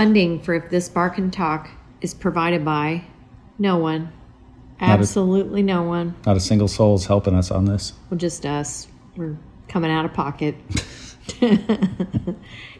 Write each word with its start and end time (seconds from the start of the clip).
funding 0.00 0.40
for 0.40 0.54
If 0.54 0.70
This 0.70 0.88
Bar 0.88 1.10
Can 1.10 1.30
Talk 1.30 1.68
is 2.00 2.14
provided 2.14 2.64
by 2.64 3.04
no 3.58 3.76
one. 3.76 4.10
Absolutely 4.80 5.62
no 5.62 5.82
one. 5.82 6.14
Not 6.24 6.38
a 6.38 6.40
single 6.40 6.68
soul 6.68 6.94
is 6.94 7.04
helping 7.04 7.34
us 7.34 7.50
on 7.50 7.66
this. 7.66 7.92
Well, 8.08 8.16
just 8.16 8.46
us. 8.46 8.88
We're 9.14 9.36
coming 9.68 9.90
out 9.90 10.06
of 10.06 10.14
pocket. 10.14 10.54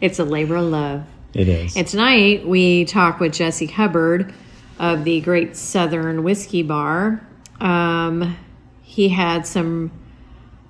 it's 0.01 0.19
a 0.19 0.25
labor 0.25 0.56
of 0.56 0.64
love. 0.64 1.05
It 1.34 1.46
is. 1.46 1.77
And 1.77 1.87
tonight 1.87 2.48
we 2.48 2.87
talk 2.87 3.21
with 3.21 3.34
Jesse 3.34 3.66
Hubbard 3.66 4.32
of 4.79 5.05
the 5.05 5.21
Great 5.21 5.59
Southern 5.59 6.23
Whiskey 6.23 6.62
Bar. 6.62 7.21
Um, 7.61 8.34
he 8.80 9.11
had 9.11 9.46
some 9.46 9.93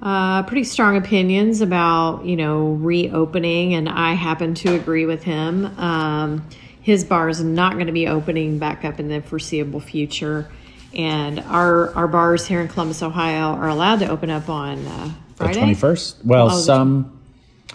uh, 0.02 0.42
pretty 0.44 0.64
strong 0.64 0.96
opinions 0.96 1.60
about, 1.60 2.24
you 2.24 2.36
know, 2.36 2.68
reopening, 2.72 3.74
and 3.74 3.88
I 3.88 4.14
happen 4.14 4.54
to 4.54 4.74
agree 4.74 5.04
with 5.06 5.22
him. 5.22 5.66
Um, 5.78 6.46
his 6.80 7.04
bar 7.04 7.28
is 7.28 7.42
not 7.42 7.74
going 7.74 7.86
to 7.86 7.92
be 7.92 8.08
opening 8.08 8.58
back 8.58 8.84
up 8.84 8.98
in 8.98 9.08
the 9.08 9.20
foreseeable 9.20 9.80
future, 9.80 10.50
and 10.94 11.40
our 11.40 11.94
our 11.94 12.08
bars 12.08 12.46
here 12.46 12.60
in 12.60 12.68
Columbus, 12.68 13.02
Ohio, 13.02 13.52
are 13.54 13.68
allowed 13.68 13.98
to 14.00 14.08
open 14.08 14.30
up 14.30 14.48
on 14.48 14.86
uh, 14.86 15.12
Friday. 15.36 15.58
Twenty 15.58 15.74
first. 15.74 16.16
Well, 16.24 16.50
Oh, 16.50 16.58
some 16.58 17.20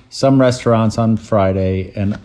some 0.10 0.42
restaurants 0.42 0.98
on 0.98 1.18
Friday, 1.18 1.94
and 1.96 2.20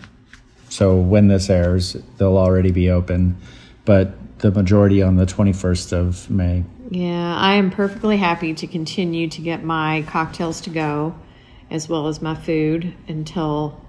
so 0.69 0.97
when 0.97 1.27
this 1.27 1.49
airs, 1.49 1.95
they'll 2.17 2.37
already 2.37 2.71
be 2.71 2.89
open, 2.89 3.37
but 3.85 4.39
the 4.39 4.49
majority 4.51 5.03
on 5.03 5.15
the 5.17 5.27
twenty 5.27 5.53
first 5.53 5.93
of 5.93 6.27
May. 6.29 6.63
Yeah, 6.91 7.37
I 7.37 7.53
am 7.53 7.71
perfectly 7.71 8.17
happy 8.17 8.53
to 8.55 8.67
continue 8.67 9.29
to 9.29 9.41
get 9.41 9.63
my 9.63 10.03
cocktails 10.09 10.59
to 10.61 10.69
go 10.69 11.15
as 11.69 11.87
well 11.87 12.09
as 12.09 12.21
my 12.21 12.35
food 12.35 12.93
until 13.07 13.79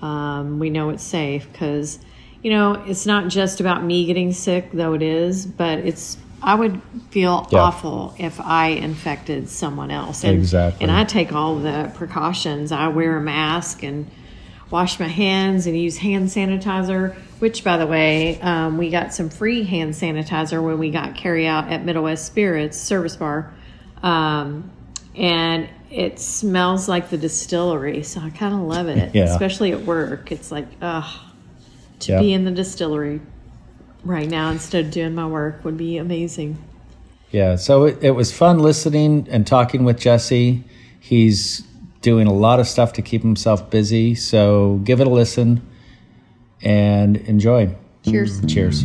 um, 0.00 0.58
we 0.58 0.70
know 0.70 0.88
it's 0.88 1.02
safe. 1.04 1.46
Because, 1.52 1.98
you 2.42 2.50
know, 2.50 2.82
it's 2.86 3.04
not 3.04 3.28
just 3.28 3.60
about 3.60 3.84
me 3.84 4.06
getting 4.06 4.32
sick, 4.32 4.70
though 4.72 4.94
it 4.94 5.02
is, 5.02 5.44
but 5.44 5.80
it's, 5.80 6.16
I 6.42 6.54
would 6.54 6.80
feel 7.10 7.46
Yeah. 7.52 7.58
awful 7.58 8.14
if 8.18 8.40
I 8.40 8.68
infected 8.68 9.50
someone 9.50 9.90
else. 9.90 10.24
And, 10.24 10.38
Exactly. 10.38 10.82
And 10.82 10.90
I 10.90 11.04
take 11.04 11.34
all 11.34 11.56
the 11.56 11.92
precautions. 11.96 12.72
I 12.72 12.88
wear 12.88 13.18
a 13.18 13.20
mask 13.20 13.82
and 13.82 14.10
wash 14.70 14.98
my 14.98 15.08
hands 15.08 15.66
and 15.66 15.78
use 15.78 15.98
hand 15.98 16.28
sanitizer. 16.28 17.14
Which, 17.38 17.62
by 17.62 17.76
the 17.76 17.86
way, 17.86 18.40
um, 18.40 18.78
we 18.78 18.90
got 18.90 19.14
some 19.14 19.30
free 19.30 19.62
hand 19.62 19.94
sanitizer 19.94 20.64
when 20.64 20.78
we 20.78 20.90
got 20.90 21.14
carry 21.14 21.46
out 21.46 21.68
at 21.70 21.84
Middle 21.84 22.02
West 22.02 22.26
Spirits 22.26 22.76
Service 22.76 23.14
Bar, 23.16 23.54
um, 24.02 24.70
and 25.14 25.68
it 25.90 26.18
smells 26.18 26.88
like 26.88 27.10
the 27.10 27.16
distillery. 27.16 28.02
So 28.02 28.20
I 28.20 28.30
kind 28.30 28.54
of 28.54 28.60
love 28.62 28.88
it, 28.88 29.14
Yeah. 29.14 29.24
especially 29.24 29.72
at 29.72 29.82
work. 29.84 30.32
It's 30.32 30.50
like, 30.50 30.66
ugh, 30.82 31.04
to 32.00 32.18
be 32.18 32.32
in 32.32 32.44
the 32.44 32.50
distillery 32.50 33.20
right 34.04 34.28
now 34.28 34.50
instead 34.50 34.86
of 34.86 34.90
doing 34.90 35.14
my 35.14 35.26
work 35.26 35.64
would 35.64 35.76
be 35.76 35.96
amazing. 35.96 36.58
Yeah, 37.30 37.56
so 37.56 37.84
it, 37.84 37.98
it 38.02 38.10
was 38.12 38.32
fun 38.32 38.58
listening 38.58 39.28
and 39.30 39.46
talking 39.46 39.84
with 39.84 39.98
Jesse. 40.00 40.64
He's 40.98 41.62
doing 42.00 42.26
a 42.26 42.32
lot 42.32 42.58
of 42.58 42.66
stuff 42.66 42.94
to 42.94 43.02
keep 43.02 43.22
himself 43.22 43.70
busy, 43.70 44.14
so 44.14 44.80
give 44.84 45.00
it 45.00 45.06
a 45.06 45.10
listen 45.10 45.60
and 46.62 47.16
enjoy. 47.18 47.74
Cheers. 48.04 48.44
Cheers. 48.46 48.84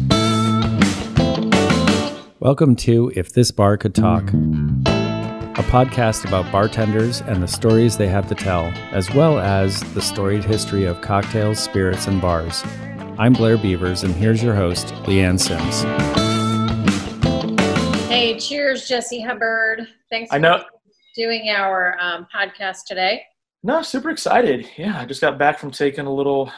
Welcome 2.40 2.76
to 2.78 3.12
If 3.16 3.34
This 3.34 3.52
Bar 3.52 3.78
Could 3.78 3.96
Talk, 3.96 4.24
a 4.24 5.64
podcast 5.70 6.28
about 6.28 6.52
bartenders 6.52 7.22
and 7.22 7.42
the 7.42 7.48
stories 7.48 7.98
they 7.98 8.08
have 8.08 8.28
to 8.28 8.36
tell, 8.36 8.66
as 8.92 9.14
well 9.14 9.40
as 9.40 9.80
the 9.94 10.02
storied 10.02 10.44
history 10.44 10.84
of 10.86 11.00
cocktails, 11.02 11.60
spirits, 11.60 12.08
and 12.08 12.22
bars. 12.22 12.64
I'm 13.18 13.34
Blair 13.34 13.58
Beavers, 13.58 14.04
and 14.04 14.14
here's 14.16 14.44
your 14.44 14.56
host, 14.56 14.88
Leanne 15.06 15.40
Sims. 15.40 15.84
Hey, 18.10 18.38
cheers, 18.38 18.88
Jesse 18.88 19.22
Hubbard. 19.22 19.88
Thanks 20.10 20.32
I 20.32 20.36
for 20.36 20.40
know. 20.42 20.64
doing 21.16 21.50
our 21.50 21.98
um, 22.02 22.28
podcast 22.36 22.86
today. 22.88 23.24
No, 23.64 23.82
super 23.82 24.10
excited. 24.10 24.68
Yeah, 24.78 25.00
I 25.00 25.06
just 25.06 25.22
got 25.22 25.38
back 25.38 25.60
from 25.60 25.72
taking 25.72 26.06
a 26.06 26.14
little 26.14 26.52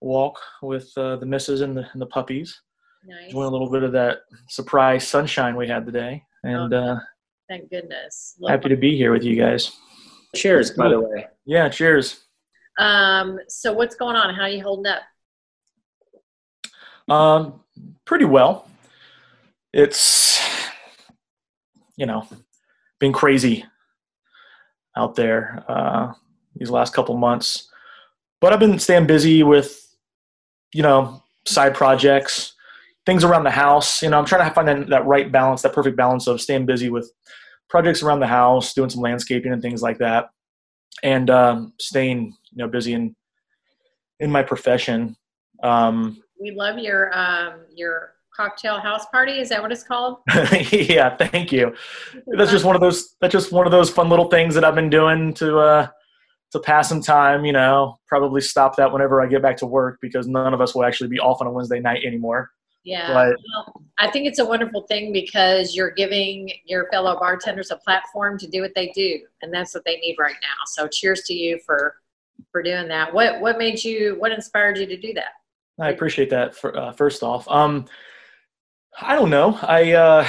walk 0.00 0.38
with 0.62 0.90
uh, 0.96 1.16
the 1.16 1.26
missus 1.26 1.60
and 1.60 1.76
the, 1.76 1.86
and 1.92 2.00
the 2.00 2.06
puppies. 2.06 2.60
Nice. 3.06 3.26
Enjoying 3.26 3.48
a 3.48 3.50
little 3.50 3.70
bit 3.70 3.82
of 3.82 3.92
that 3.92 4.18
surprise 4.48 5.06
sunshine 5.06 5.56
we 5.56 5.66
had 5.68 5.86
today, 5.86 6.22
and 6.42 6.72
uh, 6.74 6.98
Thank 7.48 7.70
goodness. 7.70 8.36
Look- 8.38 8.50
happy 8.50 8.68
to 8.68 8.76
be 8.76 8.96
here 8.96 9.12
with 9.12 9.24
you 9.24 9.36
guys. 9.36 9.72
Cheers, 10.36 10.70
by 10.72 10.88
the 10.88 11.00
way. 11.00 11.26
Yeah, 11.44 11.68
cheers. 11.68 12.20
Um, 12.78 13.40
so 13.48 13.72
what's 13.72 13.96
going 13.96 14.16
on? 14.16 14.34
How 14.34 14.42
are 14.42 14.48
you 14.48 14.62
holding 14.62 14.86
up? 14.86 15.02
Um, 17.12 17.60
pretty 18.04 18.24
well. 18.24 18.68
It's 19.72 20.40
you 21.96 22.06
know 22.06 22.26
been 22.98 23.12
crazy 23.12 23.64
out 24.96 25.14
there 25.16 25.64
uh, 25.68 26.12
these 26.54 26.70
last 26.70 26.94
couple 26.94 27.16
months, 27.16 27.68
but 28.40 28.52
I've 28.52 28.60
been 28.60 28.78
staying 28.78 29.06
busy 29.06 29.42
with 29.42 29.79
you 30.72 30.82
know 30.82 31.22
side 31.46 31.74
projects, 31.74 32.54
things 33.06 33.24
around 33.24 33.44
the 33.44 33.50
house. 33.50 34.02
You 34.02 34.10
know, 34.10 34.18
I'm 34.18 34.24
trying 34.24 34.48
to 34.48 34.54
find 34.54 34.68
that, 34.68 34.88
that 34.88 35.06
right 35.06 35.30
balance, 35.30 35.62
that 35.62 35.72
perfect 35.72 35.96
balance 35.96 36.26
of 36.26 36.40
staying 36.40 36.66
busy 36.66 36.90
with 36.90 37.10
projects 37.68 38.02
around 38.02 38.20
the 38.20 38.26
house, 38.26 38.74
doing 38.74 38.90
some 38.90 39.00
landscaping 39.00 39.52
and 39.52 39.62
things 39.62 39.82
like 39.82 39.98
that, 39.98 40.30
and 41.02 41.30
um, 41.30 41.72
staying 41.78 42.34
you 42.52 42.58
know 42.58 42.68
busy 42.68 42.94
in 42.94 43.14
in 44.20 44.30
my 44.30 44.42
profession. 44.42 45.16
Um, 45.62 46.22
We 46.40 46.52
love 46.52 46.78
your 46.78 47.16
um, 47.16 47.60
your 47.74 48.14
cocktail 48.34 48.78
house 48.78 49.06
party. 49.06 49.38
Is 49.40 49.48
that 49.50 49.60
what 49.62 49.72
it's 49.72 49.82
called? 49.82 50.18
yeah, 50.72 51.16
thank 51.16 51.52
you. 51.52 51.74
That's 52.38 52.50
just 52.50 52.64
one 52.64 52.74
of 52.74 52.80
those. 52.80 53.16
That's 53.20 53.32
just 53.32 53.52
one 53.52 53.66
of 53.66 53.72
those 53.72 53.90
fun 53.90 54.08
little 54.08 54.28
things 54.28 54.54
that 54.54 54.64
I've 54.64 54.74
been 54.74 54.90
doing 54.90 55.34
to 55.34 55.58
uh, 55.58 55.88
to 56.52 56.60
pass 56.60 56.88
some 56.88 57.00
time. 57.00 57.44
You 57.44 57.52
know, 57.52 57.98
probably 58.06 58.40
stop 58.40 58.76
that 58.76 58.92
whenever 58.92 59.20
I 59.22 59.26
get 59.26 59.42
back 59.42 59.56
to 59.58 59.66
work 59.66 59.98
because 60.00 60.26
none 60.26 60.54
of 60.54 60.60
us 60.60 60.74
will 60.74 60.84
actually 60.84 61.08
be 61.08 61.18
off 61.20 61.40
on 61.40 61.46
a 61.46 61.50
Wednesday 61.50 61.80
night 61.80 62.04
anymore. 62.04 62.50
Yeah. 62.82 63.12
But- 63.12 63.36
Well, 63.54 63.82
I 63.98 64.10
think 64.10 64.26
it's 64.26 64.38
a 64.38 64.44
wonderful 64.44 64.82
thing 64.86 65.12
because 65.12 65.74
you're 65.76 65.90
giving 65.90 66.50
your 66.64 66.88
fellow 66.90 67.18
bartenders 67.18 67.70
a 67.70 67.76
platform 67.76 68.38
to 68.38 68.46
do 68.48 68.62
what 68.62 68.72
they 68.74 68.88
do, 68.94 69.20
and 69.42 69.52
that's 69.52 69.74
what 69.74 69.84
they 69.84 69.96
need 69.96 70.16
right 70.18 70.36
now. 70.40 70.64
So, 70.66 70.88
cheers 70.88 71.22
to 71.24 71.34
you 71.34 71.58
for 71.66 71.96
for 72.50 72.62
doing 72.62 72.88
that. 72.88 73.12
What 73.12 73.40
what 73.40 73.58
made 73.58 73.84
you? 73.84 74.16
What 74.18 74.32
inspired 74.32 74.78
you 74.78 74.86
to 74.86 74.96
do 74.96 75.12
that? 75.14 75.32
I 75.78 75.90
appreciate 75.90 76.30
that. 76.30 76.54
For, 76.54 76.76
uh, 76.76 76.92
first 76.92 77.22
off, 77.22 77.46
um, 77.48 77.84
I 79.00 79.14
don't 79.14 79.30
know. 79.30 79.58
I 79.62 79.92
uh, 79.92 80.28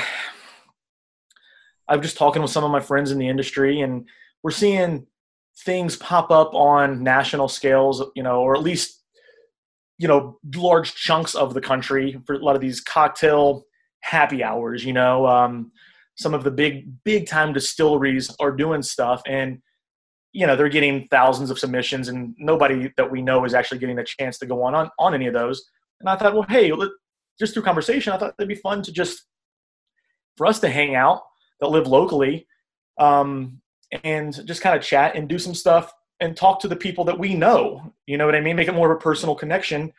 I'm 1.87 2.01
just 2.01 2.17
talking 2.17 2.41
with 2.41 2.51
some 2.51 2.63
of 2.63 2.71
my 2.71 2.79
friends 2.79 3.11
in 3.11 3.17
the 3.17 3.27
industry, 3.27 3.81
and 3.81 4.07
we're 4.43 4.51
seeing 4.51 5.07
things 5.59 5.95
pop 5.95 6.31
up 6.31 6.53
on 6.53 7.03
national 7.03 7.47
scales, 7.47 8.03
you 8.15 8.23
know, 8.23 8.41
or 8.41 8.55
at 8.55 8.63
least 8.63 9.01
you 9.97 10.07
know 10.07 10.39
large 10.55 10.95
chunks 10.95 11.35
of 11.35 11.53
the 11.53 11.61
country 11.61 12.19
for 12.25 12.33
a 12.33 12.39
lot 12.39 12.55
of 12.55 12.61
these 12.61 12.81
cocktail 12.81 13.65
happy 14.01 14.43
hours. 14.43 14.83
You 14.83 14.93
know, 14.93 15.27
um, 15.27 15.71
some 16.15 16.33
of 16.33 16.43
the 16.43 16.51
big 16.51 16.91
big 17.03 17.27
time 17.27 17.53
distilleries 17.53 18.35
are 18.39 18.51
doing 18.51 18.81
stuff, 18.81 19.21
and 19.27 19.61
you 20.33 20.47
know 20.47 20.55
they're 20.55 20.69
getting 20.69 21.07
thousands 21.11 21.51
of 21.51 21.59
submissions, 21.59 22.07
and 22.07 22.33
nobody 22.37 22.91
that 22.97 23.11
we 23.11 23.21
know 23.21 23.45
is 23.45 23.53
actually 23.53 23.79
getting 23.79 23.99
a 23.99 24.03
chance 24.03 24.37
to 24.39 24.45
go 24.45 24.63
on 24.63 24.73
on, 24.73 24.89
on 24.97 25.13
any 25.13 25.27
of 25.27 25.33
those. 25.33 25.63
And 25.99 26.09
I 26.09 26.15
thought, 26.15 26.33
well, 26.33 26.47
hey, 26.49 26.71
let, 26.71 26.89
just 27.39 27.53
through 27.53 27.63
conversation, 27.63 28.11
I 28.11 28.17
thought 28.17 28.33
it'd 28.39 28.47
be 28.47 28.55
fun 28.55 28.81
to 28.83 28.91
just 28.91 29.25
for 30.35 30.47
us 30.47 30.59
to 30.61 30.69
hang 30.69 30.95
out 30.95 31.21
that 31.59 31.67
live 31.67 31.85
locally 31.85 32.47
um, 32.99 33.61
and 34.03 34.45
just 34.47 34.61
kind 34.61 34.75
of 34.75 34.83
chat 34.83 35.15
and 35.15 35.27
do 35.27 35.39
some 35.39 35.53
stuff 35.53 35.93
and 36.19 36.37
talk 36.37 36.59
to 36.61 36.67
the 36.67 36.75
people 36.75 37.03
that 37.05 37.17
we 37.17 37.33
know. 37.33 37.93
You 38.05 38.17
know 38.17 38.25
what 38.25 38.35
I 38.35 38.41
mean? 38.41 38.55
Make 38.55 38.67
it 38.67 38.73
more 38.73 38.91
of 38.91 38.97
a 38.97 39.01
personal 39.01 39.35
connection, 39.35 39.91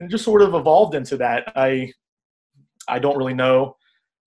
and 0.00 0.10
just 0.10 0.24
sort 0.24 0.42
of 0.42 0.54
evolved 0.54 0.94
into 0.94 1.16
that. 1.18 1.52
I 1.56 1.92
I 2.88 2.98
don't 2.98 3.16
really 3.16 3.34
know 3.34 3.76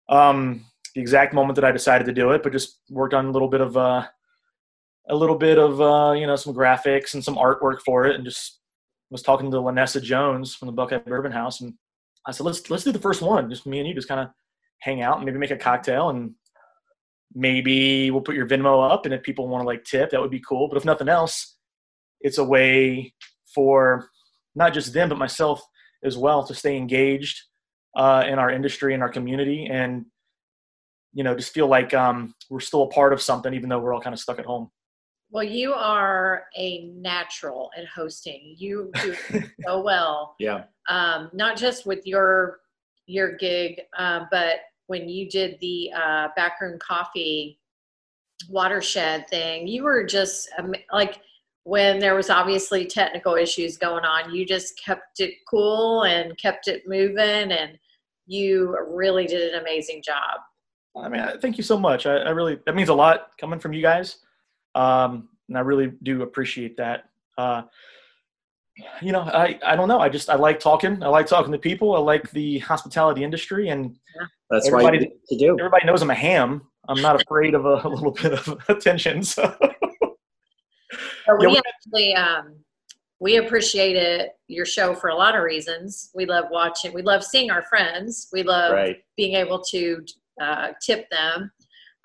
um, 0.09 0.65
the 0.95 1.01
exact 1.01 1.33
moment 1.33 1.55
that 1.55 1.65
I 1.65 1.71
decided 1.71 2.05
to 2.05 2.13
do 2.13 2.31
it, 2.31 2.43
but 2.43 2.51
just 2.51 2.79
worked 2.89 3.13
on 3.13 3.25
a 3.25 3.31
little 3.31 3.47
bit 3.47 3.61
of 3.61 3.77
uh, 3.77 4.05
a 5.09 5.15
little 5.15 5.37
bit 5.37 5.57
of 5.57 5.81
uh, 5.81 6.13
you 6.13 6.27
know 6.27 6.35
some 6.35 6.53
graphics 6.53 7.13
and 7.13 7.23
some 7.23 7.35
artwork 7.35 7.81
for 7.81 8.05
it, 8.05 8.15
and 8.15 8.25
just 8.25 8.59
was 9.09 9.21
talking 9.21 9.51
to 9.51 9.57
Lanessa 9.57 10.01
Jones 10.01 10.55
from 10.55 10.67
the 10.67 10.71
Buckeye 10.71 10.97
Bourbon 10.97 11.33
House, 11.33 11.61
and 11.61 11.73
I 12.25 12.31
said, 12.31 12.45
let's 12.45 12.69
let's 12.69 12.83
do 12.83 12.91
the 12.91 12.99
first 12.99 13.21
one. 13.21 13.49
Just 13.49 13.65
me 13.65 13.79
and 13.79 13.87
you, 13.87 13.93
just 13.93 14.07
kind 14.07 14.21
of 14.21 14.29
hang 14.79 15.01
out 15.01 15.17
and 15.17 15.25
maybe 15.25 15.37
make 15.37 15.51
a 15.51 15.57
cocktail, 15.57 16.09
and 16.09 16.33
maybe 17.33 18.11
we'll 18.11 18.21
put 18.21 18.35
your 18.35 18.47
Venmo 18.47 18.89
up, 18.89 19.05
and 19.05 19.13
if 19.13 19.23
people 19.23 19.47
want 19.47 19.61
to 19.61 19.67
like 19.67 19.83
tip, 19.83 20.11
that 20.11 20.21
would 20.21 20.31
be 20.31 20.41
cool. 20.47 20.67
But 20.67 20.77
if 20.77 20.85
nothing 20.85 21.09
else, 21.09 21.57
it's 22.19 22.37
a 22.37 22.43
way 22.43 23.13
for 23.53 24.09
not 24.55 24.73
just 24.73 24.93
them 24.93 25.09
but 25.09 25.17
myself 25.17 25.61
as 26.03 26.17
well 26.17 26.45
to 26.45 26.53
stay 26.53 26.77
engaged 26.77 27.41
uh, 27.95 28.23
in 28.27 28.39
our 28.39 28.49
industry 28.49 28.93
and 28.93 29.03
our 29.03 29.09
community, 29.09 29.67
and 29.71 30.05
you 31.13 31.23
know, 31.23 31.35
just 31.35 31.53
feel 31.53 31.67
like 31.67 31.93
um, 31.93 32.33
we're 32.49 32.59
still 32.59 32.83
a 32.83 32.89
part 32.89 33.13
of 33.13 33.21
something, 33.21 33.53
even 33.53 33.69
though 33.69 33.79
we're 33.79 33.93
all 33.93 34.01
kind 34.01 34.13
of 34.13 34.19
stuck 34.19 34.39
at 34.39 34.45
home. 34.45 34.69
Well, 35.29 35.43
you 35.43 35.73
are 35.73 36.43
a 36.57 36.85
natural 36.87 37.71
at 37.77 37.85
hosting. 37.87 38.55
You 38.57 38.91
do 39.01 39.15
so 39.65 39.81
well. 39.81 40.35
Yeah. 40.39 40.63
Um, 40.89 41.29
not 41.33 41.57
just 41.57 41.85
with 41.85 42.05
your 42.05 42.59
your 43.07 43.35
gig, 43.37 43.81
uh, 43.97 44.25
but 44.31 44.55
when 44.91 45.07
you 45.07 45.29
did 45.29 45.57
the 45.61 45.89
uh, 45.95 46.27
backroom 46.35 46.77
coffee 46.79 47.57
watershed 48.49 49.25
thing, 49.29 49.65
you 49.65 49.83
were 49.83 50.03
just 50.03 50.49
um, 50.59 50.75
like 50.91 51.21
when 51.63 51.97
there 51.97 52.13
was 52.13 52.29
obviously 52.29 52.85
technical 52.85 53.35
issues 53.35 53.77
going 53.77 54.03
on, 54.03 54.35
you 54.35 54.45
just 54.45 54.77
kept 54.83 55.21
it 55.21 55.33
cool 55.49 56.03
and 56.03 56.37
kept 56.37 56.67
it 56.67 56.83
moving, 56.87 57.53
and 57.53 57.79
you 58.27 58.77
really 58.89 59.25
did 59.25 59.53
an 59.53 59.61
amazing 59.61 60.03
job. 60.03 60.41
I 60.93 61.07
mean, 61.07 61.25
thank 61.39 61.57
you 61.57 61.63
so 61.63 61.79
much. 61.79 62.05
I, 62.05 62.17
I 62.17 62.31
really 62.31 62.59
that 62.65 62.75
means 62.75 62.89
a 62.89 62.93
lot 62.93 63.29
coming 63.39 63.59
from 63.59 63.71
you 63.71 63.81
guys, 63.81 64.17
um, 64.75 65.29
and 65.47 65.57
I 65.57 65.61
really 65.61 65.93
do 66.03 66.23
appreciate 66.23 66.75
that. 66.77 67.05
Uh, 67.37 67.61
you 69.01 69.11
know, 69.11 69.21
I 69.21 69.59
I 69.65 69.75
don't 69.75 69.87
know. 69.87 69.99
I 69.99 70.09
just 70.09 70.29
I 70.29 70.35
like 70.35 70.59
talking. 70.59 71.03
I 71.03 71.07
like 71.07 71.27
talking 71.27 71.51
to 71.51 71.57
people. 71.59 71.95
I 71.95 71.99
like 71.99 72.29
the 72.31 72.59
hospitality 72.59 73.23
industry, 73.23 73.69
and 73.69 73.97
That's 74.49 74.69
why 74.71 74.79
Everybody- 74.83 74.99
do 74.99 75.11
what 75.11 75.21
you 75.31 75.37
do. 75.39 75.59
everybody 75.59 75.85
knows 75.85 76.01
I'm 76.01 76.09
a 76.09 76.15
ham. 76.15 76.61
I'm 76.89 77.01
not 77.01 77.21
afraid 77.21 77.53
of 77.53 77.65
a, 77.65 77.81
a 77.83 77.87
little 77.89 78.11
bit 78.11 78.33
of 78.33 78.57
attention. 78.69 79.23
So 79.23 79.55
So 81.25 81.35
we 81.39 81.47
we- 81.47 81.61
actually 81.67 82.15
um, 82.15 82.55
we 83.19 83.37
appreciated 83.37 84.29
your 84.47 84.65
show 84.65 84.95
for 84.95 85.09
a 85.09 85.15
lot 85.15 85.35
of 85.35 85.43
reasons. 85.43 86.09
We 86.15 86.25
love 86.25 86.45
watching. 86.51 86.91
We 86.93 87.01
love 87.03 87.23
seeing 87.23 87.51
our 87.51 87.61
friends. 87.63 88.27
We 88.33 88.43
love 88.43 88.73
Right. 88.73 88.97
being 89.15 89.35
able 89.35 89.61
to 89.71 90.03
uh, 90.41 90.69
tip 90.81 91.09
them. 91.11 91.51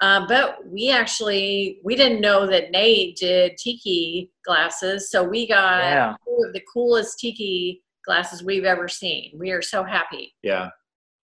Um, 0.01 0.27
but 0.27 0.59
we 0.67 0.91
actually 0.91 1.81
we 1.83 1.97
didn't 1.97 2.21
know 2.21 2.47
that 2.47 2.71
Nate 2.71 3.17
did 3.17 3.57
tiki 3.57 4.31
glasses, 4.45 5.11
so 5.11 5.25
we 5.25 5.49
got 5.49 5.85
yeah, 5.85 6.15
two 6.25 6.45
of 6.47 6.53
the 6.53 6.63
coolest 6.73 7.19
tiki 7.19 7.83
glasses 8.05 8.45
we've 8.45 8.65
ever 8.65 8.89
seen. 8.89 9.33
We 9.35 9.51
are 9.51 9.63
so 9.63 9.83
happy. 9.83 10.35
Yeah. 10.43 10.71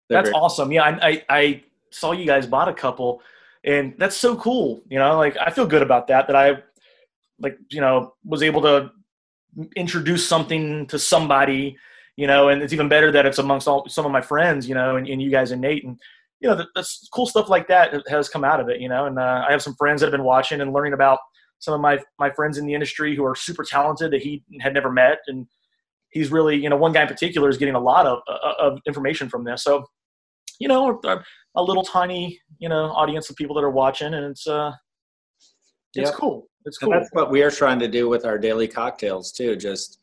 They're 0.09 0.19
that's 0.19 0.29
great. 0.29 0.39
awesome. 0.39 0.71
Yeah, 0.71 0.83
I, 0.83 1.09
I 1.09 1.23
I 1.29 1.63
saw 1.89 2.11
you 2.11 2.25
guys 2.25 2.45
bought 2.45 2.67
a 2.67 2.73
couple, 2.73 3.21
and 3.63 3.93
that's 3.97 4.15
so 4.17 4.35
cool. 4.35 4.81
You 4.89 4.99
know, 4.99 5.17
like 5.17 5.37
I 5.37 5.49
feel 5.51 5.65
good 5.65 5.81
about 5.81 6.07
that. 6.07 6.27
That 6.27 6.35
I 6.35 6.63
like 7.39 7.57
you 7.69 7.81
know 7.81 8.13
was 8.25 8.43
able 8.43 8.61
to 8.63 8.91
introduce 9.75 10.27
something 10.27 10.87
to 10.87 10.99
somebody. 10.99 11.77
You 12.17 12.27
know, 12.27 12.49
and 12.49 12.61
it's 12.61 12.73
even 12.73 12.89
better 12.89 13.11
that 13.11 13.25
it's 13.25 13.39
amongst 13.39 13.67
all 13.67 13.87
some 13.87 14.05
of 14.05 14.11
my 14.11 14.21
friends. 14.21 14.67
You 14.67 14.75
know, 14.75 14.97
and, 14.97 15.07
and 15.07 15.21
you 15.21 15.29
guys 15.29 15.51
and 15.51 15.61
Nate 15.61 15.83
and. 15.83 15.99
You 16.41 16.49
know, 16.49 16.55
the, 16.55 16.67
that's 16.75 17.07
cool 17.13 17.25
stuff 17.27 17.49
like 17.49 17.67
that 17.67 17.93
has 18.09 18.27
come 18.27 18.43
out 18.43 18.59
of 18.59 18.67
it. 18.69 18.81
You 18.81 18.89
know, 18.89 19.05
and 19.05 19.17
uh, 19.19 19.45
I 19.47 19.51
have 19.51 19.61
some 19.61 19.75
friends 19.75 20.01
that 20.01 20.07
have 20.07 20.11
been 20.11 20.23
watching 20.23 20.61
and 20.61 20.73
learning 20.73 20.93
about 20.93 21.19
some 21.59 21.73
of 21.73 21.81
my 21.81 21.99
my 22.19 22.29
friends 22.31 22.57
in 22.57 22.65
the 22.65 22.73
industry 22.73 23.15
who 23.15 23.23
are 23.23 23.35
super 23.35 23.63
talented 23.63 24.11
that 24.11 24.21
he 24.21 24.43
had 24.59 24.73
never 24.73 24.91
met, 24.91 25.19
and 25.27 25.47
he's 26.09 26.31
really 26.31 26.55
you 26.57 26.69
know 26.69 26.77
one 26.77 26.91
guy 26.91 27.03
in 27.03 27.07
particular 27.07 27.49
is 27.49 27.57
getting 27.57 27.75
a 27.75 27.79
lot 27.79 28.05
of 28.05 28.19
uh, 28.27 28.53
of 28.59 28.79
information 28.87 29.29
from 29.29 29.43
this. 29.43 29.63
So 29.63 29.85
you 30.61 30.67
know, 30.67 31.01
a, 31.55 31.63
little 31.63 31.83
tiny, 31.83 32.39
you 32.59 32.69
know, 32.69 32.85
audience 32.91 33.31
of 33.31 33.35
people 33.35 33.55
that 33.55 33.63
are 33.63 33.71
watching, 33.71 34.13
and 34.13 34.25
it's 34.27 34.45
uh, 34.45 34.71
it's 35.95 36.11
Yep. 36.11 36.19
cool. 36.19 36.47
It's 36.65 36.79
And 36.81 36.91
cool. 36.91 36.99
that's 36.99 37.11
what 37.13 37.31
we 37.31 37.41
are 37.41 37.49
trying 37.49 37.79
to 37.79 37.87
do 37.87 38.07
with 38.07 38.25
our 38.25 38.37
daily 38.37 38.67
cocktails 38.67 39.31
too. 39.31 39.55
Just 39.55 39.97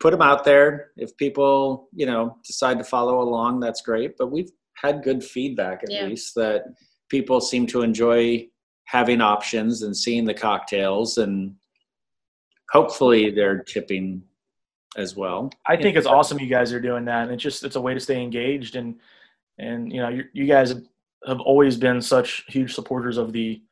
put 0.00 0.10
them 0.10 0.20
out 0.20 0.44
there. 0.44 0.90
If 0.98 1.16
people, 1.16 1.88
you 1.94 2.04
know, 2.04 2.36
decide 2.46 2.76
to 2.78 2.84
follow 2.84 3.22
along, 3.22 3.60
that's 3.60 3.80
great. 3.80 4.18
But 4.18 4.30
we've 4.30 4.50
had 4.74 5.02
good 5.02 5.22
feedback 5.22 5.82
at 5.82 5.90
Yeah. 5.90 6.06
least 6.06 6.34
that 6.34 6.64
people 7.08 7.40
seem 7.40 7.66
to 7.68 7.82
enjoy 7.82 8.48
having 8.86 9.20
options 9.20 9.82
and 9.82 9.96
seeing 9.96 10.24
the 10.24 10.34
cocktails 10.34 11.18
and 11.18 11.54
hopefully 12.70 13.30
they're 13.30 13.62
tipping 13.62 14.22
as 14.96 15.16
well. 15.16 15.50
I 15.66 15.76
think 15.76 15.96
it's 15.96 16.06
awesome 16.06 16.38
you 16.38 16.48
guys 16.48 16.72
are 16.72 16.80
doing 16.80 17.04
that, 17.06 17.24
and 17.24 17.32
it's 17.32 17.42
just 17.42 17.64
it's 17.64 17.76
a 17.76 17.80
way 17.80 17.94
to 17.94 18.00
stay 18.00 18.22
engaged, 18.22 18.76
and 18.76 18.96
and 19.58 19.92
you 19.92 20.00
know, 20.00 20.08
you, 20.08 20.24
you 20.32 20.46
guys 20.46 20.68
have, 20.70 20.82
have 21.26 21.40
always 21.40 21.76
been 21.76 22.00
such 22.00 22.44
huge 22.48 22.74
supporters 22.74 23.16
of 23.16 23.32
the 23.32 23.62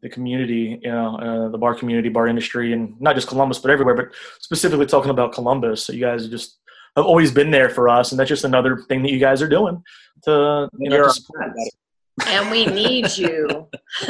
the 0.00 0.08
community, 0.08 0.78
you 0.82 0.90
know, 0.90 1.16
uh, 1.16 1.48
the 1.48 1.58
bar 1.58 1.74
community, 1.74 2.08
bar 2.08 2.28
industry, 2.28 2.72
and 2.72 3.00
not 3.00 3.16
just 3.16 3.26
Columbus, 3.28 3.58
but 3.58 3.70
everywhere. 3.70 3.94
But 3.96 4.08
specifically 4.40 4.86
talking 4.86 5.10
about 5.10 5.32
Columbus, 5.32 5.84
so 5.84 5.92
you 5.92 6.00
guys 6.00 6.24
are 6.24 6.30
just 6.30 6.58
have 6.98 7.06
always 7.06 7.32
been 7.32 7.50
there 7.50 7.68
for 7.68 7.88
us, 7.88 8.12
and 8.12 8.18
that's 8.18 8.28
just 8.28 8.44
another 8.44 8.78
thing 8.88 9.02
that 9.02 9.10
you 9.10 9.18
guys 9.18 9.42
are 9.42 9.48
doing 9.48 9.82
to 10.24 10.68
you 10.78 10.90
know 10.90 11.04
to 11.04 11.10
support 11.10 11.52
And 12.26 12.50
we 12.50 12.66
need 12.66 13.16
you. 13.16 13.68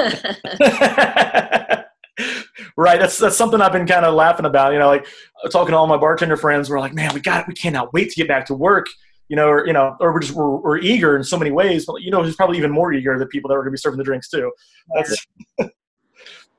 right. 2.77 2.99
That's 2.99 3.19
that's 3.19 3.37
something 3.37 3.61
I've 3.61 3.73
been 3.73 3.87
kind 3.87 4.05
of 4.05 4.15
laughing 4.15 4.47
about. 4.47 4.73
You 4.73 4.79
know, 4.79 4.89
like 4.89 5.07
talking 5.51 5.73
to 5.73 5.77
all 5.77 5.87
my 5.87 5.97
bartender 5.97 6.37
friends, 6.37 6.71
we're 6.71 6.81
like, 6.81 6.95
man, 6.95 7.13
we 7.15 7.21
got 7.21 7.47
we 7.47 7.55
cannot 7.55 7.93
wait 7.93 8.11
to 8.11 8.17
get 8.17 8.29
back 8.29 8.47
to 8.47 8.55
work. 8.55 8.87
You 9.29 9.37
know, 9.37 9.49
or 9.49 9.67
you 9.67 9.75
know, 9.75 9.95
or 10.01 10.13
we're 10.13 10.21
just 10.21 10.35
we're, 10.35 10.57
we're 10.57 10.79
eager 10.79 11.17
in 11.17 11.23
so 11.23 11.39
many 11.39 11.51
ways. 11.51 11.85
But 11.85 12.03
you 12.03 12.11
know, 12.11 12.23
who's 12.23 12.37
probably 12.37 12.57
even 12.57 12.71
more 12.71 12.93
eager 12.93 13.19
the 13.19 13.27
people 13.27 13.49
that 13.49 13.55
are 13.55 13.63
going 13.63 13.73
to 13.73 13.73
be 13.73 13.79
serving 13.79 13.99
the 13.99 14.05
drinks 14.05 14.29
too. 14.31 14.51
That's, 14.95 15.27
So, 15.59 15.69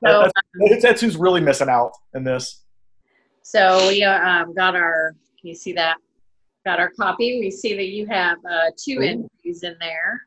that's, 0.02 0.32
that's 0.68 0.82
that's 0.82 1.00
who's 1.00 1.16
really 1.16 1.40
missing 1.40 1.68
out 1.68 1.92
in 2.14 2.24
this. 2.24 2.62
so 3.42 3.88
we 3.88 4.04
uh, 4.04 4.20
um, 4.24 4.54
got 4.54 4.76
our. 4.76 5.16
Can 5.40 5.48
you 5.48 5.54
see 5.54 5.72
that? 5.72 5.96
Got 6.64 6.78
our 6.78 6.90
copy. 6.90 7.40
We 7.40 7.50
see 7.50 7.74
that 7.74 7.88
you 7.88 8.06
have 8.06 8.38
uh, 8.50 8.70
two 8.76 8.98
Ooh. 8.98 9.02
entries 9.02 9.62
in 9.62 9.76
there. 9.80 10.22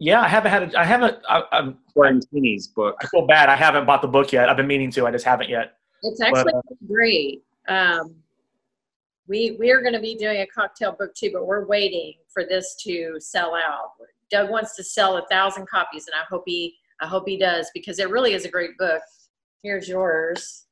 Yeah, 0.00 0.20
I 0.20 0.28
haven't 0.28 0.50
had. 0.50 0.74
A, 0.74 0.80
I 0.80 0.84
haven't. 0.84 1.18
I, 1.28 1.42
I'm, 1.52 1.78
Quarantini's 1.94 2.66
book. 2.68 2.96
I 3.00 3.06
feel 3.06 3.26
bad. 3.26 3.48
I 3.48 3.56
haven't 3.56 3.86
bought 3.86 4.02
the 4.02 4.08
book 4.08 4.32
yet. 4.32 4.48
I've 4.48 4.56
been 4.56 4.66
meaning 4.66 4.90
to. 4.92 5.06
I 5.06 5.10
just 5.10 5.24
haven't 5.24 5.48
yet. 5.48 5.76
It's 6.02 6.20
actually 6.20 6.54
uh, 6.54 6.74
great. 6.88 7.42
Um, 7.68 8.16
we 9.28 9.56
we 9.60 9.70
are 9.70 9.80
going 9.80 9.92
to 9.92 10.00
be 10.00 10.16
doing 10.16 10.40
a 10.40 10.46
cocktail 10.46 10.96
book 10.98 11.14
too, 11.14 11.30
but 11.32 11.46
we're 11.46 11.66
waiting 11.66 12.14
for 12.32 12.44
this 12.44 12.74
to 12.82 13.16
sell 13.20 13.54
out. 13.54 13.92
Doug 14.30 14.50
wants 14.50 14.74
to 14.76 14.82
sell 14.84 15.18
a 15.18 15.26
thousand 15.30 15.68
copies, 15.68 16.06
and 16.06 16.14
I 16.20 16.24
hope 16.28 16.42
he 16.46 16.74
I 17.00 17.06
hope 17.06 17.28
he 17.28 17.36
does 17.36 17.70
because 17.74 17.98
it 17.98 18.10
really 18.10 18.32
is 18.32 18.44
a 18.44 18.50
great 18.50 18.76
book. 18.78 19.02
Here's 19.62 19.88
yours. 19.88 20.64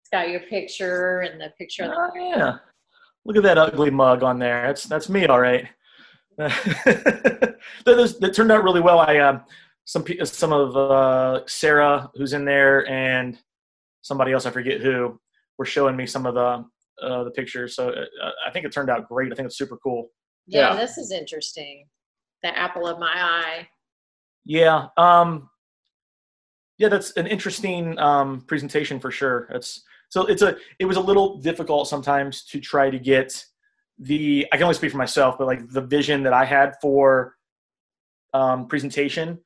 It's 0.00 0.10
got 0.10 0.28
your 0.30 0.40
picture 0.40 1.20
and 1.20 1.40
the 1.40 1.52
picture 1.58 1.84
of 1.84 1.90
the 1.90 1.96
Oh 1.96 2.10
yeah. 2.14 2.56
Look 3.24 3.36
at 3.36 3.42
that 3.42 3.58
ugly 3.58 3.90
mug 3.90 4.22
on 4.22 4.38
there. 4.38 4.66
That's 4.68 4.84
that's 4.84 5.08
me, 5.08 5.26
all 5.26 5.40
right. 5.40 5.68
that, 6.38 7.56
is- 7.86 8.18
that 8.18 8.34
turned 8.34 8.52
out 8.52 8.62
really 8.64 8.80
well. 8.80 9.00
I 9.00 9.18
um, 9.18 9.42
some 9.84 10.04
pe- 10.04 10.22
some 10.24 10.52
of 10.52 10.76
uh, 10.76 11.46
Sarah, 11.46 12.10
who's 12.14 12.32
in 12.32 12.44
there, 12.44 12.88
and 12.88 13.38
somebody 14.02 14.32
else 14.32 14.46
I 14.46 14.50
forget 14.50 14.80
who, 14.80 15.18
were 15.58 15.64
showing 15.66 15.96
me 15.96 16.06
some 16.06 16.26
of 16.26 16.34
the 16.34 16.64
uh, 17.06 17.24
the 17.24 17.30
pictures. 17.32 17.74
So 17.76 17.90
uh, 17.90 18.30
I 18.46 18.50
think 18.50 18.64
it 18.64 18.72
turned 18.72 18.90
out 18.90 19.08
great. 19.08 19.32
I 19.32 19.34
think 19.34 19.46
it's 19.46 19.58
super 19.58 19.76
cool. 19.82 20.08
yeah, 20.46 20.72
Yeah. 20.72 20.76
this 20.80 20.96
is 20.98 21.10
interesting. 21.12 21.86
The 22.42 22.56
apple 22.56 22.86
of 22.86 22.98
my 22.98 23.12
eye. 23.14 23.68
Yeah. 24.44 24.86
Um, 24.96 25.50
yeah, 26.78 26.88
that's 26.88 27.10
an 27.12 27.26
interesting 27.26 27.98
um, 27.98 28.42
presentation 28.42 29.00
for 29.00 29.10
sure. 29.10 29.48
It's 29.52 29.82
so 30.08 30.26
it's 30.26 30.42
a 30.42 30.56
it 30.78 30.86
was 30.86 30.96
a 30.96 31.00
little 31.00 31.38
difficult 31.38 31.88
sometimes 31.88 32.44
to 32.46 32.60
try 32.60 32.90
to 32.90 32.98
get 32.98 33.44
the 33.98 34.46
I 34.52 34.56
can 34.56 34.64
only 34.64 34.74
speak 34.74 34.92
for 34.92 34.98
myself, 34.98 35.36
but 35.38 35.46
like 35.46 35.68
the 35.68 35.80
vision 35.80 36.22
that 36.22 36.32
I 36.32 36.44
had 36.44 36.74
for 36.80 37.34
um, 38.32 38.68
presentation 38.68 39.38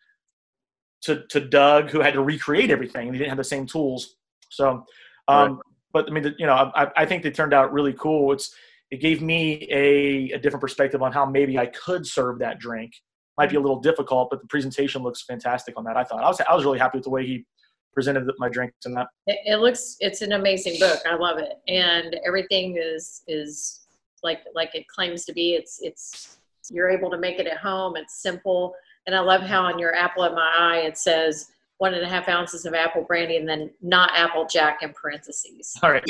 to 1.03 1.25
to 1.31 1.41
Doug, 1.41 1.91
who 1.91 2.01
had 2.01 2.15
to 2.15 2.23
recreate 2.23 2.71
everything, 2.71 3.09
and 3.09 3.15
he 3.15 3.19
didn't 3.19 3.31
have 3.31 3.39
the 3.39 3.45
same 3.45 3.67
tools. 3.67 4.17
So, 4.51 4.85
um, 5.29 5.61
but 5.93 6.09
I 6.09 6.13
mean, 6.13 6.23
the, 6.23 6.35
you 6.39 6.47
know, 6.47 6.71
I, 6.75 6.89
I 6.97 7.07
think 7.07 7.23
they 7.23 7.31
turned 7.31 7.55
out 7.55 7.73
really 7.73 7.95
cool. 7.95 8.33
It's 8.33 8.55
it 8.91 9.01
gave 9.01 9.23
me 9.23 9.67
a, 9.71 10.33
a 10.33 10.39
different 10.39 10.61
perspective 10.61 11.03
on 11.03 11.13
how 11.13 11.25
maybe 11.25 11.59
I 11.59 11.67
could 11.67 12.07
serve 12.07 12.39
that 12.41 12.59
drink 12.59 12.93
might 13.39 13.49
be 13.49 13.57
a 13.57 13.61
little 13.61 13.81
difficult, 13.81 14.29
but 14.31 14.43
the 14.43 14.47
presentation 14.47 15.03
looks 15.03 15.23
fantastic 15.23 15.79
on 15.79 15.85
that. 15.85 15.97
I 15.97 16.05
thought 16.05 16.23
I 16.23 16.29
was 16.29 16.41
I 16.41 16.55
was 16.55 16.65
really 16.65 16.79
happy 16.79 16.99
with 16.99 17.05
the 17.05 17.11
way 17.11 17.27
he 17.27 17.47
presented 17.93 18.31
my 18.39 18.49
drinks 18.49 18.87
and 18.87 18.97
that. 18.97 19.09
It, 19.27 19.39
it 19.45 19.57
looks 19.57 19.97
it's 20.01 20.23
an 20.23 20.33
amazing 20.33 20.79
book. 20.79 21.01
I 21.07 21.15
love 21.15 21.39
it, 21.39 21.61
and 21.69 22.17
everything 22.27 22.79
is 22.81 23.23
is 23.29 23.87
like 24.23 24.41
like 24.55 24.75
it 24.75 24.87
claims 24.89 25.25
to 25.27 25.33
be. 25.33 25.55
It's 25.55 25.81
it's 25.83 26.39
you're 26.71 26.91
able 26.91 27.11
to 27.11 27.19
make 27.19 27.39
it 27.39 27.47
at 27.47 27.59
home. 27.59 27.97
It's 27.97 28.23
simple, 28.23 28.75
and 29.07 29.15
I 29.15 29.21
love 29.21 29.43
how 29.43 29.65
on 29.65 29.79
your 29.79 29.95
apple 29.95 30.23
of 30.23 30.35
my 30.35 30.53
eye 30.57 30.87
it 30.87 30.97
says 30.97 31.53
one 31.79 31.95
and 31.95 32.05
a 32.05 32.09
half 32.09 32.29
ounces 32.29 32.65
of 32.65 32.75
apple 32.75 33.03
brandy 33.03 33.37
and 33.37 33.49
then 33.49 33.71
not 33.83 34.11
apple 34.15 34.47
jack 34.47 34.83
in 34.83 34.93
parentheses. 34.93 35.77
All 35.83 35.91
right. 35.91 36.05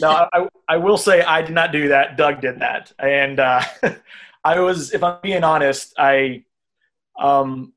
no, 0.00 0.26
I, 0.32 0.48
I 0.68 0.76
will 0.76 0.96
say 0.96 1.22
I 1.22 1.40
did 1.40 1.54
not 1.54 1.70
do 1.70 1.88
that. 1.88 2.16
Doug 2.16 2.40
did 2.40 2.58
that, 2.58 2.92
and 2.98 3.38
uh, 3.38 3.62
I 4.44 4.60
was, 4.60 4.92
if 4.92 5.04
I'm 5.04 5.18
being 5.22 5.44
honest, 5.44 5.94
I, 5.98 6.44
um, 7.18 7.72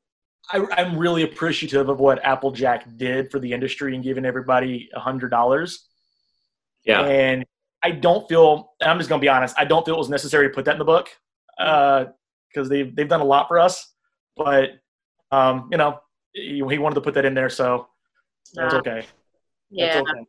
I, 0.52 0.64
I'm 0.76 0.98
really 0.98 1.22
appreciative 1.22 1.88
of 1.88 1.98
what 1.98 2.24
Applejack 2.24 2.96
did 2.96 3.30
for 3.30 3.38
the 3.38 3.52
industry 3.52 3.94
and 3.94 4.04
giving 4.04 4.24
everybody 4.24 4.90
a 4.94 5.00
hundred 5.00 5.30
dollars. 5.30 5.86
Yeah. 6.84 7.02
And 7.02 7.44
I 7.82 7.90
don't 7.90 8.28
feel, 8.28 8.72
and 8.80 8.90
I'm 8.90 8.98
just 8.98 9.08
gonna 9.08 9.20
be 9.20 9.28
honest, 9.28 9.54
I 9.58 9.64
don't 9.64 9.84
feel 9.84 9.94
it 9.94 9.98
was 9.98 10.08
necessary 10.08 10.48
to 10.48 10.54
put 10.54 10.64
that 10.66 10.72
in 10.72 10.78
the 10.78 10.84
book 10.84 11.08
because 11.56 12.68
they've 12.68 12.94
they've 12.94 13.08
done 13.08 13.20
a 13.20 13.24
lot 13.24 13.48
for 13.48 13.58
us. 13.58 13.92
But 14.36 14.70
um, 15.30 15.68
you 15.70 15.78
know, 15.78 16.00
he, 16.32 16.62
he 16.68 16.78
wanted 16.78 16.96
to 16.96 17.00
put 17.00 17.14
that 17.14 17.24
in 17.24 17.34
there, 17.34 17.48
so 17.48 17.88
that's 18.54 18.74
Uh, 18.74 18.78
okay. 18.78 19.06
Yeah. 19.70 19.94
That's 19.94 20.10
okay. 20.10 20.26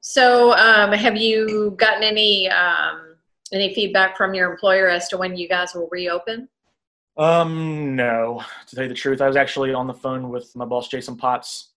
So, 0.00 0.52
um, 0.54 0.92
have 0.92 1.16
you 1.16 1.74
gotten 1.78 2.02
any 2.02 2.48
um, 2.50 3.16
any 3.52 3.72
feedback 3.74 4.16
from 4.16 4.34
your 4.34 4.50
employer 4.50 4.88
as 4.88 5.08
to 5.08 5.16
when 5.16 5.36
you 5.36 5.48
guys 5.48 5.74
will 5.74 5.88
reopen? 5.92 6.48
Um, 7.16 7.94
no, 7.94 8.42
to 8.68 8.74
tell 8.76 8.84
you 8.84 8.88
the 8.88 8.94
truth, 8.94 9.20
I 9.20 9.26
was 9.26 9.36
actually 9.36 9.74
on 9.74 9.86
the 9.86 9.94
phone 9.94 10.30
with 10.30 10.54
my 10.56 10.64
boss, 10.64 10.88
Jason 10.88 11.16
Potts, 11.16 11.72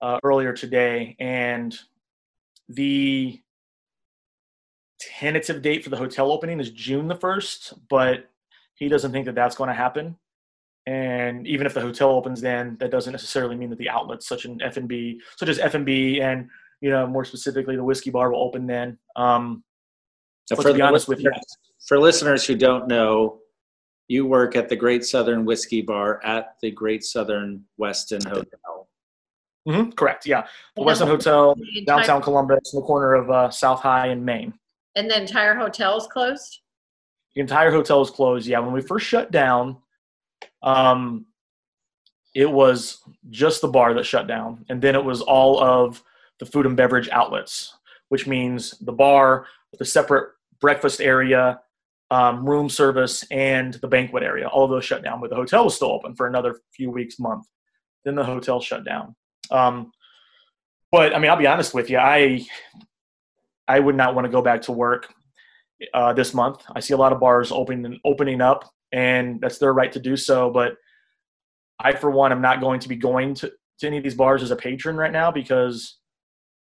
uh, 0.00 0.18
earlier 0.22 0.52
today, 0.52 1.16
and 1.18 1.76
the 2.68 3.40
tentative 5.00 5.60
date 5.60 5.82
for 5.82 5.90
the 5.90 5.96
hotel 5.96 6.30
opening 6.30 6.60
is 6.60 6.70
June 6.70 7.08
the 7.08 7.16
1st, 7.16 7.74
but 7.88 8.30
he 8.74 8.88
doesn't 8.88 9.12
think 9.12 9.26
that 9.26 9.34
that's 9.34 9.56
going 9.56 9.68
to 9.68 9.74
happen. 9.74 10.16
And 10.86 11.46
even 11.46 11.66
if 11.66 11.74
the 11.74 11.80
hotel 11.80 12.10
opens 12.10 12.40
then, 12.40 12.76
that 12.78 12.90
doesn't 12.90 13.12
necessarily 13.12 13.56
mean 13.56 13.70
that 13.70 13.78
the 13.78 13.88
outlets 13.88 14.28
such 14.28 14.44
an 14.44 14.60
F&B, 14.62 15.20
such 15.36 15.48
as 15.48 15.58
F&B 15.58 16.20
and, 16.20 16.48
you 16.80 16.90
know, 16.90 17.06
more 17.06 17.24
specifically 17.24 17.76
the 17.76 17.84
whiskey 17.84 18.10
bar 18.10 18.30
will 18.30 18.42
open 18.42 18.66
then. 18.66 18.98
Um, 19.16 19.64
So 20.44 20.56
but 20.56 20.62
to 20.62 20.72
be 20.74 20.78
the 20.78 20.84
honest 20.84 21.08
with 21.08 21.20
you, 21.20 21.32
for 21.88 21.98
listeners 21.98 22.46
who 22.46 22.54
don't 22.54 22.86
know, 22.86 23.40
you 24.08 24.26
work 24.26 24.56
at 24.56 24.68
the 24.68 24.76
Great 24.76 25.04
Southern 25.04 25.44
Whiskey 25.44 25.82
Bar 25.82 26.22
at 26.24 26.56
the 26.60 26.70
Great 26.70 27.04
Southern 27.04 27.64
Westin 27.80 28.26
Hotel. 28.26 28.88
Mhm, 29.66 29.96
correct. 29.96 30.26
Yeah. 30.26 30.46
The 30.76 30.82
And 30.82 30.90
Westin 30.90 30.98
then- 31.00 31.08
Hotel, 31.08 31.54
The 31.54 31.78
entire- 31.78 31.98
downtown 31.98 32.22
Columbus, 32.22 32.74
in 32.74 32.80
the 32.80 32.86
corner 32.86 33.14
of 33.14 33.30
uh, 33.30 33.50
South 33.50 33.80
High 33.80 34.08
and 34.08 34.24
Main. 34.24 34.52
And 34.94 35.10
the 35.10 35.18
entire 35.20 35.54
hotel 35.54 35.96
is 35.96 36.06
closed? 36.06 36.60
The 37.34 37.40
entire 37.40 37.70
hotel 37.72 38.02
is 38.02 38.10
closed. 38.10 38.46
Yeah, 38.46 38.60
when 38.60 38.72
we 38.72 38.82
first 38.82 39.06
shut 39.06 39.30
down, 39.30 39.78
um, 40.62 41.26
it 42.34 42.50
was 42.50 43.02
just 43.30 43.60
the 43.62 43.68
bar 43.68 43.94
that 43.94 44.04
shut 44.04 44.26
down, 44.26 44.64
and 44.68 44.82
then 44.82 44.94
it 44.94 45.04
was 45.04 45.20
all 45.22 45.60
of 45.62 46.02
the 46.40 46.46
food 46.46 46.66
and 46.66 46.76
beverage 46.76 47.08
outlets, 47.10 47.74
which 48.08 48.26
means 48.26 48.72
the 48.80 48.92
bar, 48.92 49.46
the 49.78 49.84
separate 49.84 50.32
breakfast 50.60 51.00
area, 51.00 51.60
um, 52.14 52.48
room 52.48 52.68
service, 52.68 53.24
and 53.32 53.74
the 53.74 53.88
banquet 53.88 54.22
area. 54.22 54.46
All 54.46 54.64
of 54.64 54.70
those 54.70 54.84
shut 54.84 55.02
down, 55.02 55.20
but 55.20 55.30
the 55.30 55.36
hotel 55.36 55.64
was 55.64 55.74
still 55.74 55.90
open 55.90 56.14
for 56.14 56.28
another 56.28 56.60
few 56.72 56.88
weeks, 56.88 57.18
month. 57.18 57.44
Then 58.04 58.14
the 58.14 58.22
hotel 58.22 58.60
shut 58.60 58.84
down. 58.84 59.16
Um, 59.50 59.90
but 60.92 61.12
I 61.12 61.18
mean, 61.18 61.28
I'll 61.28 61.36
be 61.36 61.48
honest 61.48 61.74
with 61.74 61.90
you, 61.90 61.98
I 61.98 62.46
I 63.66 63.80
would 63.80 63.96
not 63.96 64.14
want 64.14 64.26
to 64.26 64.30
go 64.30 64.42
back 64.42 64.62
to 64.62 64.72
work 64.72 65.12
uh, 65.92 66.12
this 66.12 66.32
month. 66.34 66.62
I 66.72 66.78
see 66.78 66.94
a 66.94 66.96
lot 66.96 67.12
of 67.12 67.18
bars 67.18 67.50
opening 67.50 67.98
opening 68.04 68.40
up, 68.40 68.70
and 68.92 69.40
that's 69.40 69.58
their 69.58 69.72
right 69.72 69.90
to 69.90 69.98
do 69.98 70.16
so. 70.16 70.50
But 70.50 70.76
I, 71.80 71.96
for 71.96 72.12
one, 72.12 72.30
am 72.30 72.40
not 72.40 72.60
going 72.60 72.78
to 72.78 72.88
be 72.88 72.96
going 72.96 73.34
to, 73.36 73.50
to 73.80 73.86
any 73.88 73.96
of 73.96 74.04
these 74.04 74.14
bars 74.14 74.40
as 74.44 74.52
a 74.52 74.56
patron 74.56 74.96
right 74.96 75.10
now 75.10 75.32
because 75.32 75.98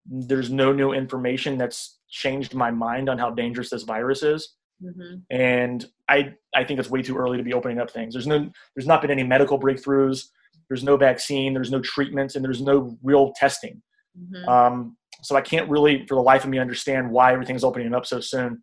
there's 0.07 0.49
no 0.49 0.73
new 0.73 0.93
information 0.93 1.59
that's 1.59 1.99
changed 2.09 2.55
my 2.55 2.71
mind 2.71 3.07
on 3.07 3.19
how 3.19 3.29
dangerous 3.29 3.69
this 3.69 3.83
virus 3.83 4.23
is. 4.23 4.55
Hmm 4.81 5.15
And 5.29 5.85
I 6.09 6.33
I 6.55 6.63
think 6.63 6.79
it's 6.79 6.89
way 6.89 7.01
too 7.01 7.17
early 7.17 7.37
to 7.37 7.43
be 7.43 7.53
opening 7.53 7.79
up 7.79 7.91
things. 7.91 8.13
There's 8.13 8.27
no 8.27 8.49
there's 8.75 8.87
not 8.87 9.01
been 9.01 9.11
any 9.11 9.23
medical 9.23 9.59
breakthroughs. 9.59 10.25
There's 10.69 10.83
no 10.83 10.97
vaccine. 10.97 11.53
There's 11.53 11.71
no 11.71 11.81
treatments, 11.81 12.35
and 12.35 12.43
there's 12.43 12.61
no 12.61 12.97
real 13.03 13.33
testing. 13.35 13.81
hmm 14.17 14.49
Um, 14.49 14.97
so 15.21 15.35
I 15.37 15.41
can't 15.41 15.69
really, 15.69 16.05
for 16.07 16.15
the 16.15 16.21
life 16.21 16.43
of 16.43 16.49
me, 16.49 16.59
understand 16.59 17.09
why 17.09 17.31
everything's 17.33 17.63
opening 17.63 17.93
up 17.93 18.05
so 18.05 18.19
soon. 18.19 18.61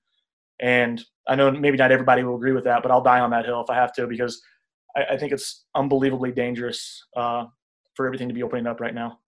And 0.60 1.02
I 1.26 1.36
know 1.36 1.50
maybe 1.50 1.78
not 1.78 1.92
everybody 1.92 2.22
will 2.22 2.36
agree 2.36 2.52
with 2.52 2.64
that, 2.64 2.82
but 2.82 2.90
I'll 2.90 3.02
die 3.02 3.20
on 3.20 3.30
that 3.30 3.46
hill 3.46 3.62
if 3.62 3.70
I 3.70 3.76
have 3.76 3.92
to 3.94 4.06
because 4.06 4.42
I, 4.96 5.04
I 5.12 5.16
think 5.16 5.32
it's 5.32 5.64
unbelievably 5.74 6.32
dangerous 6.32 7.02
uh, 7.16 7.46
for 7.94 8.06
everything 8.06 8.28
to 8.28 8.34
be 8.34 8.42
opening 8.42 8.66
up 8.66 8.80
right 8.80 8.94
now. 8.94 9.18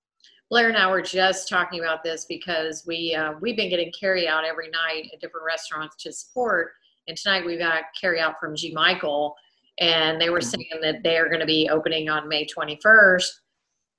Blair 0.52 0.68
and 0.68 0.76
I 0.76 0.90
were 0.90 1.00
just 1.00 1.49
talking 1.49 1.80
about 1.80 2.04
this 2.04 2.26
because 2.26 2.85
we 2.87 3.14
uh, 3.14 3.32
we've 3.40 3.56
been 3.56 3.71
getting 3.71 3.90
carry 3.99 4.28
out 4.28 4.44
every 4.44 4.68
night 4.68 5.09
at 5.11 5.18
different 5.18 5.47
restaurants 5.47 5.97
to 6.02 6.12
support, 6.12 6.73
and 7.09 7.16
tonight 7.16 7.47
we 7.47 7.56
got 7.56 7.85
carry 7.99 8.21
out 8.21 8.38
from 8.38 8.54
G 8.54 8.71
Michael, 8.71 9.35
and 9.80 10.21
they 10.21 10.28
were 10.28 10.40
Mhm. 10.40 10.44
saying 10.44 10.80
that 10.82 11.02
they 11.02 11.16
are 11.16 11.28
going 11.30 11.40
to 11.40 11.47
be 11.47 11.71
opening 11.71 12.11
on 12.11 12.28
May 12.28 12.44
21st. 12.44 13.32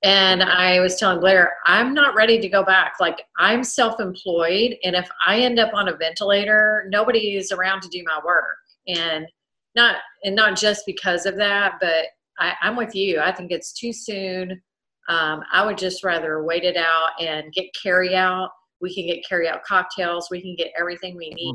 And 0.04 0.44
I 0.44 0.78
was 0.78 0.94
telling 0.94 1.18
Blair, 1.18 1.56
I'm 1.66 1.92
not 1.92 2.14
ready 2.14 2.38
to 2.38 2.48
go 2.48 2.62
back. 2.62 3.00
Like 3.00 3.26
I'm 3.36 3.64
self-employed, 3.64 4.76
and 4.84 4.94
if 4.94 5.10
I 5.26 5.40
end 5.40 5.58
up 5.58 5.74
on 5.74 5.88
a 5.88 5.96
ventilator, 5.96 6.86
nobody's 6.88 7.50
around 7.50 7.80
to 7.80 7.88
do 7.88 8.04
my 8.06 8.20
work, 8.24 8.58
and 8.86 9.26
not 9.74 9.96
and 10.22 10.36
not 10.36 10.56
just 10.56 10.86
because 10.86 11.26
of 11.26 11.34
that, 11.34 11.78
but 11.80 12.04
I, 12.38 12.54
I'm 12.62 12.76
with 12.76 12.94
you. 12.94 13.18
I 13.18 13.32
think 13.32 13.50
it's 13.50 13.72
too 13.72 13.92
soon. 13.92 14.62
Um, 15.08 15.42
I 15.52 15.64
would 15.64 15.76
just 15.78 16.02
rather 16.04 16.42
wait 16.44 16.64
it 16.64 16.76
out 16.76 17.10
and 17.20 17.52
get 17.52 17.66
carry 17.80 18.14
out. 18.16 18.50
We 18.80 18.94
can 18.94 19.06
get 19.06 19.24
carry 19.28 19.48
out 19.48 19.62
cocktails. 19.64 20.28
We 20.30 20.40
can 20.40 20.54
get 20.56 20.72
everything 20.78 21.16
we 21.16 21.30
need. 21.30 21.54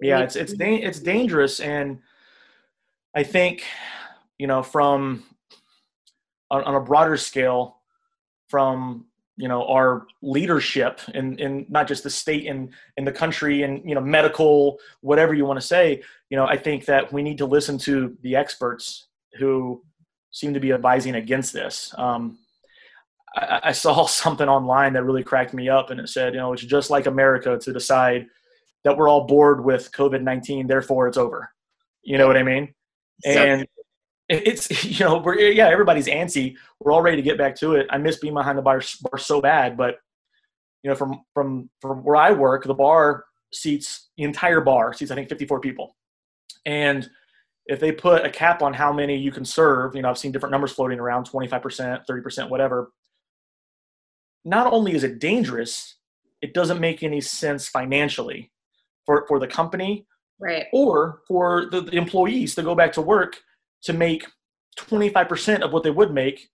Yeah, 0.00 0.18
We- 0.18 0.24
it's 0.24 0.36
it's 0.36 0.52
da- 0.52 0.82
it's 0.82 1.00
dangerous, 1.00 1.60
and 1.60 1.98
I 3.14 3.22
think 3.22 3.64
you 4.38 4.46
know 4.46 4.62
from 4.62 5.24
on, 6.50 6.62
on 6.64 6.74
a 6.74 6.80
broader 6.80 7.16
scale, 7.16 7.78
from 8.48 9.06
you 9.36 9.48
know 9.48 9.66
our 9.66 10.06
leadership 10.22 11.00
in 11.14 11.38
in 11.38 11.66
not 11.68 11.88
just 11.88 12.02
the 12.02 12.10
state 12.10 12.46
and 12.46 12.72
in 12.96 13.04
the 13.04 13.12
country 13.12 13.62
and 13.62 13.82
you 13.88 13.94
know 13.94 14.00
medical 14.00 14.78
whatever 15.00 15.34
you 15.34 15.44
want 15.46 15.60
to 15.60 15.66
say. 15.66 16.02
You 16.30 16.36
know, 16.36 16.46
I 16.46 16.56
think 16.56 16.84
that 16.86 17.12
we 17.12 17.22
need 17.22 17.38
to 17.38 17.46
listen 17.46 17.78
to 17.78 18.16
the 18.22 18.36
experts 18.36 19.08
who 19.38 19.82
seem 20.30 20.52
to 20.54 20.60
be 20.60 20.72
advising 20.72 21.14
against 21.16 21.52
this. 21.52 21.94
Um, 21.96 22.38
I, 23.36 23.60
I 23.64 23.72
saw 23.72 24.06
something 24.06 24.48
online 24.48 24.92
that 24.94 25.04
really 25.04 25.24
cracked 25.24 25.54
me 25.54 25.68
up, 25.68 25.90
and 25.90 26.00
it 26.00 26.08
said, 26.08 26.34
you 26.34 26.40
know, 26.40 26.52
it's 26.52 26.62
just 26.62 26.90
like 26.90 27.06
America 27.06 27.58
to 27.58 27.72
decide 27.72 28.26
that 28.84 28.96
we're 28.96 29.08
all 29.08 29.26
bored 29.26 29.64
with 29.64 29.92
COVID 29.92 30.22
nineteen, 30.22 30.66
therefore 30.66 31.08
it's 31.08 31.18
over. 31.18 31.50
You 32.02 32.18
know 32.18 32.26
what 32.26 32.36
I 32.36 32.42
mean? 32.42 32.74
And 33.24 33.66
it's 34.28 34.84
you 35.00 35.04
know 35.04 35.18
we're 35.18 35.38
yeah 35.38 35.68
everybody's 35.68 36.06
antsy. 36.06 36.56
We're 36.80 36.92
all 36.92 37.02
ready 37.02 37.16
to 37.16 37.22
get 37.22 37.38
back 37.38 37.56
to 37.56 37.74
it. 37.74 37.86
I 37.90 37.98
miss 37.98 38.18
being 38.18 38.34
behind 38.34 38.58
the 38.58 38.62
bar, 38.62 38.82
bar 39.02 39.18
so 39.18 39.40
bad, 39.40 39.76
but 39.76 39.96
you 40.82 40.90
know 40.90 40.96
from 40.96 41.22
from 41.34 41.70
from 41.80 42.04
where 42.04 42.16
I 42.16 42.32
work, 42.32 42.64
the 42.64 42.74
bar 42.74 43.24
seats 43.52 44.10
the 44.16 44.24
entire 44.24 44.60
bar 44.60 44.92
seats 44.92 45.10
I 45.10 45.14
think 45.14 45.28
fifty 45.28 45.46
four 45.46 45.60
people, 45.60 45.96
and 46.66 47.08
if 47.66 47.80
they 47.80 47.92
put 47.92 48.24
a 48.24 48.30
cap 48.30 48.62
on 48.62 48.72
how 48.72 48.92
many 48.92 49.16
you 49.16 49.30
can 49.30 49.44
serve, 49.44 49.94
you 49.94 50.02
know 50.02 50.10
I've 50.10 50.18
seen 50.18 50.32
different 50.32 50.52
numbers 50.52 50.72
floating 50.72 51.00
around 51.00 51.24
twenty 51.24 51.48
five 51.48 51.62
percent, 51.62 52.02
thirty 52.06 52.22
percent, 52.22 52.50
whatever. 52.50 52.90
Not 54.48 54.72
only 54.72 54.94
is 54.94 55.04
it 55.04 55.18
dangerous, 55.18 55.96
it 56.40 56.54
doesn't 56.54 56.80
make 56.80 57.02
any 57.02 57.20
sense 57.20 57.68
financially 57.68 58.50
for, 59.04 59.26
for 59.28 59.38
the 59.38 59.46
company 59.46 60.06
Right. 60.40 60.66
or 60.72 61.22
for 61.26 61.66
the, 61.72 61.80
the 61.80 61.96
employees 61.96 62.54
to 62.54 62.62
go 62.62 62.74
back 62.76 62.92
to 62.92 63.02
work 63.02 63.38
to 63.82 63.92
make 63.92 64.24
25% 64.78 65.62
of 65.62 65.72
what 65.72 65.82
they 65.82 65.90
would 65.90 66.12
make 66.14 66.48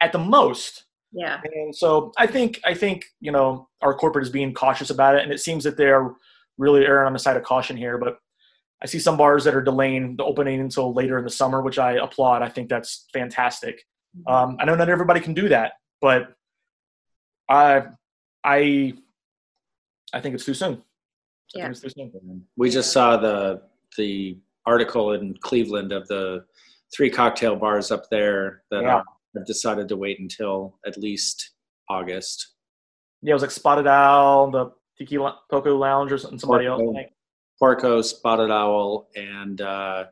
at 0.00 0.10
the 0.12 0.18
most. 0.18 0.86
Yeah. 1.12 1.38
And 1.44 1.76
so 1.76 2.12
I 2.16 2.26
think 2.26 2.60
I 2.64 2.74
think 2.74 3.04
you 3.20 3.30
know 3.30 3.68
our 3.82 3.94
corporate 3.94 4.24
is 4.24 4.30
being 4.30 4.52
cautious 4.54 4.90
about 4.90 5.14
it, 5.16 5.22
and 5.22 5.30
it 5.32 5.40
seems 5.40 5.62
that 5.64 5.76
they're 5.76 6.12
really 6.58 6.84
erring 6.86 7.06
on 7.06 7.12
the 7.12 7.18
side 7.18 7.36
of 7.36 7.42
caution 7.44 7.76
here. 7.76 7.98
But 7.98 8.18
I 8.82 8.86
see 8.86 8.98
some 8.98 9.16
bars 9.16 9.44
that 9.44 9.54
are 9.54 9.62
delaying 9.62 10.16
the 10.16 10.24
opening 10.24 10.60
until 10.60 10.92
later 10.92 11.18
in 11.18 11.24
the 11.24 11.30
summer, 11.30 11.60
which 11.62 11.78
I 11.78 11.92
applaud. 11.92 12.42
I 12.42 12.48
think 12.48 12.68
that's 12.68 13.06
fantastic. 13.12 13.84
Um, 14.26 14.56
I 14.58 14.64
know 14.64 14.74
not 14.74 14.88
everybody 14.88 15.20
can 15.20 15.34
do 15.34 15.48
that, 15.50 15.74
but 16.00 16.34
I 17.48 17.84
I 18.44 18.94
I 20.12 20.20
think 20.20 20.34
it's 20.34 20.44
too 20.44 20.54
soon. 20.54 20.74
I 20.74 21.58
Yeah. 21.58 21.68
it's 21.70 21.80
too 21.80 21.90
soon. 21.90 22.46
We 22.56 22.70
just 22.70 22.92
saw 22.92 23.16
the 23.16 23.62
the 23.96 24.38
article 24.66 25.12
in 25.12 25.36
Cleveland 25.38 25.92
of 25.92 26.06
the 26.08 26.44
three 26.94 27.10
cocktail 27.10 27.56
bars 27.56 27.90
up 27.90 28.08
there 28.10 28.62
that 28.70 28.82
Yeah. 28.82 29.02
have 29.36 29.46
decided 29.46 29.88
to 29.88 29.96
wait 29.96 30.20
until 30.20 30.78
at 30.86 30.96
least 30.96 31.50
August. 31.88 32.54
Yeah, 33.22 33.32
it 33.32 33.34
was 33.34 33.42
like 33.42 33.50
Spotted 33.50 33.86
Owl, 33.86 34.50
the 34.50 34.70
Tiki 34.98 35.16
Poco 35.16 35.76
Lounge, 35.76 36.12
or 36.12 36.18
something, 36.18 36.38
somebody 36.38 36.66
else. 36.66 36.80
I 36.80 36.84
Porco. 36.84 36.94
think. 36.98 37.12
Porco, 37.58 38.02
Spotted 38.02 38.50
Owl, 38.50 39.08
and 39.16 39.60
uh, 39.60 40.06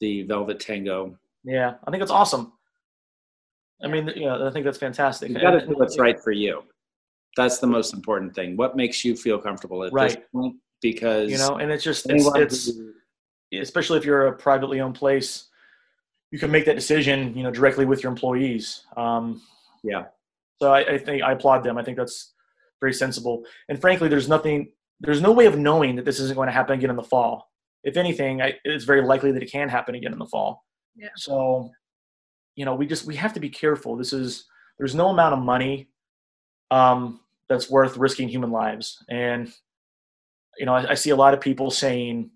the 0.00 0.22
Velvet 0.22 0.58
Tango. 0.60 1.18
Yeah, 1.44 1.74
I 1.86 1.90
think 1.90 2.02
it's 2.02 2.12
awesome. 2.12 2.52
I 3.82 3.88
mean, 3.88 4.12
yeah, 4.14 4.46
I 4.46 4.50
think 4.50 4.64
that's 4.64 4.78
fantastic. 4.78 5.30
You 5.30 5.40
got 5.40 5.52
to 5.52 5.66
do 5.66 5.72
what's 5.74 5.98
right 5.98 6.20
for 6.20 6.32
you. 6.32 6.62
That's 7.36 7.58
the 7.58 7.66
most 7.66 7.94
important 7.94 8.34
thing. 8.34 8.56
What 8.56 8.76
makes 8.76 9.04
you 9.04 9.16
feel 9.16 9.38
comfortable 9.38 9.84
at 9.84 9.92
this 9.92 10.16
point? 10.32 10.56
Because 10.82 11.30
You 11.30 11.38
know, 11.38 11.56
and 11.56 11.70
it's 11.70 11.84
just 11.84 12.08
it's, 12.10 12.26
it's 12.36 12.76
who- 12.76 12.92
especially 13.52 13.98
if 13.98 14.04
you're 14.04 14.26
a 14.28 14.32
privately 14.36 14.80
owned 14.80 14.94
place, 14.94 15.48
you 16.30 16.38
can 16.38 16.50
make 16.50 16.64
that 16.66 16.74
decision, 16.76 17.36
you 17.36 17.42
know, 17.42 17.50
directly 17.50 17.84
with 17.84 18.02
your 18.02 18.10
employees. 18.10 18.84
Um, 18.96 19.42
yeah, 19.82 20.04
so 20.60 20.72
I, 20.72 20.80
I 20.94 20.98
think 20.98 21.22
I 21.22 21.32
applaud 21.32 21.64
them. 21.64 21.76
I 21.78 21.82
think 21.82 21.96
that's 21.96 22.34
very 22.80 22.92
sensible. 22.92 23.44
And 23.68 23.80
frankly, 23.80 24.08
there's 24.08 24.28
nothing, 24.28 24.72
there's 25.00 25.20
no 25.20 25.32
way 25.32 25.46
of 25.46 25.58
knowing 25.58 25.96
that 25.96 26.04
this 26.04 26.20
isn't 26.20 26.36
going 26.36 26.46
to 26.46 26.52
happen 26.52 26.78
again 26.78 26.90
in 26.90 26.96
the 26.96 27.02
fall. 27.02 27.50
If 27.82 27.96
anything, 27.96 28.42
I, 28.42 28.54
it's 28.64 28.84
very 28.84 29.02
likely 29.02 29.32
that 29.32 29.42
it 29.42 29.50
can 29.50 29.68
happen 29.68 29.94
again 29.94 30.12
in 30.12 30.18
the 30.18 30.26
fall. 30.26 30.64
Yeah. 30.96 31.08
So, 31.16 31.70
you 32.60 32.66
know, 32.66 32.74
we 32.74 32.86
just 32.86 33.06
we 33.06 33.16
have 33.16 33.32
to 33.32 33.40
be 33.40 33.48
careful. 33.48 33.96
This 33.96 34.12
is 34.12 34.44
there's 34.76 34.94
no 34.94 35.08
amount 35.08 35.32
of 35.32 35.40
money 35.40 35.88
um, 36.70 37.20
that's 37.48 37.70
worth 37.70 37.96
risking 37.96 38.28
human 38.28 38.50
lives. 38.50 39.02
And 39.08 39.50
you 40.58 40.66
know, 40.66 40.74
I, 40.74 40.90
I 40.90 40.94
see 40.94 41.08
a 41.08 41.16
lot 41.16 41.32
of 41.32 41.40
people 41.40 41.70
saying, 41.70 42.30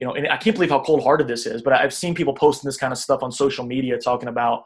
you 0.00 0.06
know, 0.06 0.14
and 0.14 0.26
I 0.28 0.38
can't 0.38 0.56
believe 0.56 0.70
how 0.70 0.82
cold-hearted 0.82 1.28
this 1.28 1.44
is, 1.44 1.60
but 1.60 1.74
I've 1.74 1.92
seen 1.92 2.14
people 2.14 2.32
posting 2.32 2.66
this 2.66 2.78
kind 2.78 2.94
of 2.94 2.98
stuff 2.98 3.22
on 3.22 3.30
social 3.30 3.66
media 3.66 3.98
talking 3.98 4.30
about, 4.30 4.62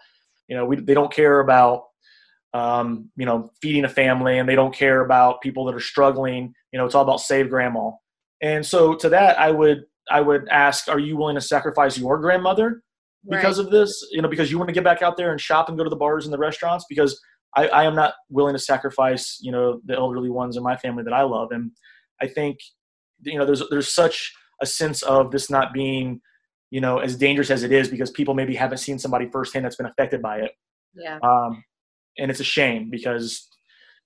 you 0.46 0.56
know, 0.56 0.64
we, 0.64 0.76
they 0.76 0.94
don't 0.94 1.12
care 1.12 1.40
about, 1.40 1.86
um, 2.54 3.10
you 3.16 3.26
know, 3.26 3.50
feeding 3.60 3.86
a 3.86 3.88
family 3.88 4.38
and 4.38 4.48
they 4.48 4.54
don't 4.54 4.72
care 4.72 5.00
about 5.00 5.40
people 5.40 5.64
that 5.64 5.74
are 5.74 5.80
struggling. 5.80 6.54
You 6.72 6.78
know, 6.78 6.86
it's 6.86 6.94
all 6.94 7.02
about 7.02 7.20
save 7.20 7.50
grandma. 7.50 7.90
And 8.40 8.64
so 8.64 8.94
to 8.94 9.08
that, 9.08 9.36
I 9.36 9.50
would, 9.50 9.82
I 10.08 10.20
would 10.20 10.48
ask, 10.48 10.86
are 10.86 11.00
you 11.00 11.16
willing 11.16 11.34
to 11.34 11.40
sacrifice 11.40 11.98
your 11.98 12.18
grandmother 12.18 12.84
because 13.28 13.58
right. 13.58 13.66
of 13.66 13.72
this? 13.72 14.06
You 14.10 14.22
know, 14.22 14.28
because 14.28 14.50
you 14.50 14.58
want 14.58 14.68
to 14.68 14.74
get 14.74 14.84
back 14.84 15.02
out 15.02 15.16
there 15.16 15.32
and 15.32 15.40
shop 15.40 15.68
and 15.68 15.76
go 15.76 15.84
to 15.84 15.90
the 15.90 15.96
bars 15.96 16.24
and 16.26 16.32
the 16.32 16.38
restaurants 16.38 16.84
because 16.88 17.20
I, 17.56 17.68
I 17.68 17.84
am 17.84 17.94
not 17.94 18.14
willing 18.30 18.54
to 18.54 18.58
sacrifice, 18.58 19.38
you 19.40 19.52
know, 19.52 19.80
the 19.84 19.96
elderly 19.96 20.30
ones 20.30 20.56
in 20.56 20.62
my 20.62 20.76
family 20.76 21.02
that 21.04 21.12
I 21.12 21.22
love. 21.22 21.52
And 21.52 21.72
I 22.20 22.26
think, 22.26 22.58
you 23.22 23.38
know, 23.38 23.46
there's, 23.46 23.62
there's 23.70 23.92
such, 23.92 24.32
a 24.60 24.66
sense 24.66 25.02
of 25.02 25.30
this 25.30 25.50
not 25.50 25.72
being 25.72 26.20
you 26.70 26.80
know 26.80 26.98
as 26.98 27.16
dangerous 27.16 27.50
as 27.50 27.62
it 27.62 27.72
is 27.72 27.88
because 27.88 28.10
people 28.10 28.34
maybe 28.34 28.54
haven't 28.54 28.78
seen 28.78 28.98
somebody 28.98 29.28
firsthand 29.30 29.64
that's 29.64 29.76
been 29.76 29.86
affected 29.86 30.20
by 30.20 30.38
it 30.38 30.52
yeah 30.94 31.18
um, 31.22 31.62
and 32.18 32.30
it's 32.30 32.40
a 32.40 32.44
shame 32.44 32.90
because 32.90 33.48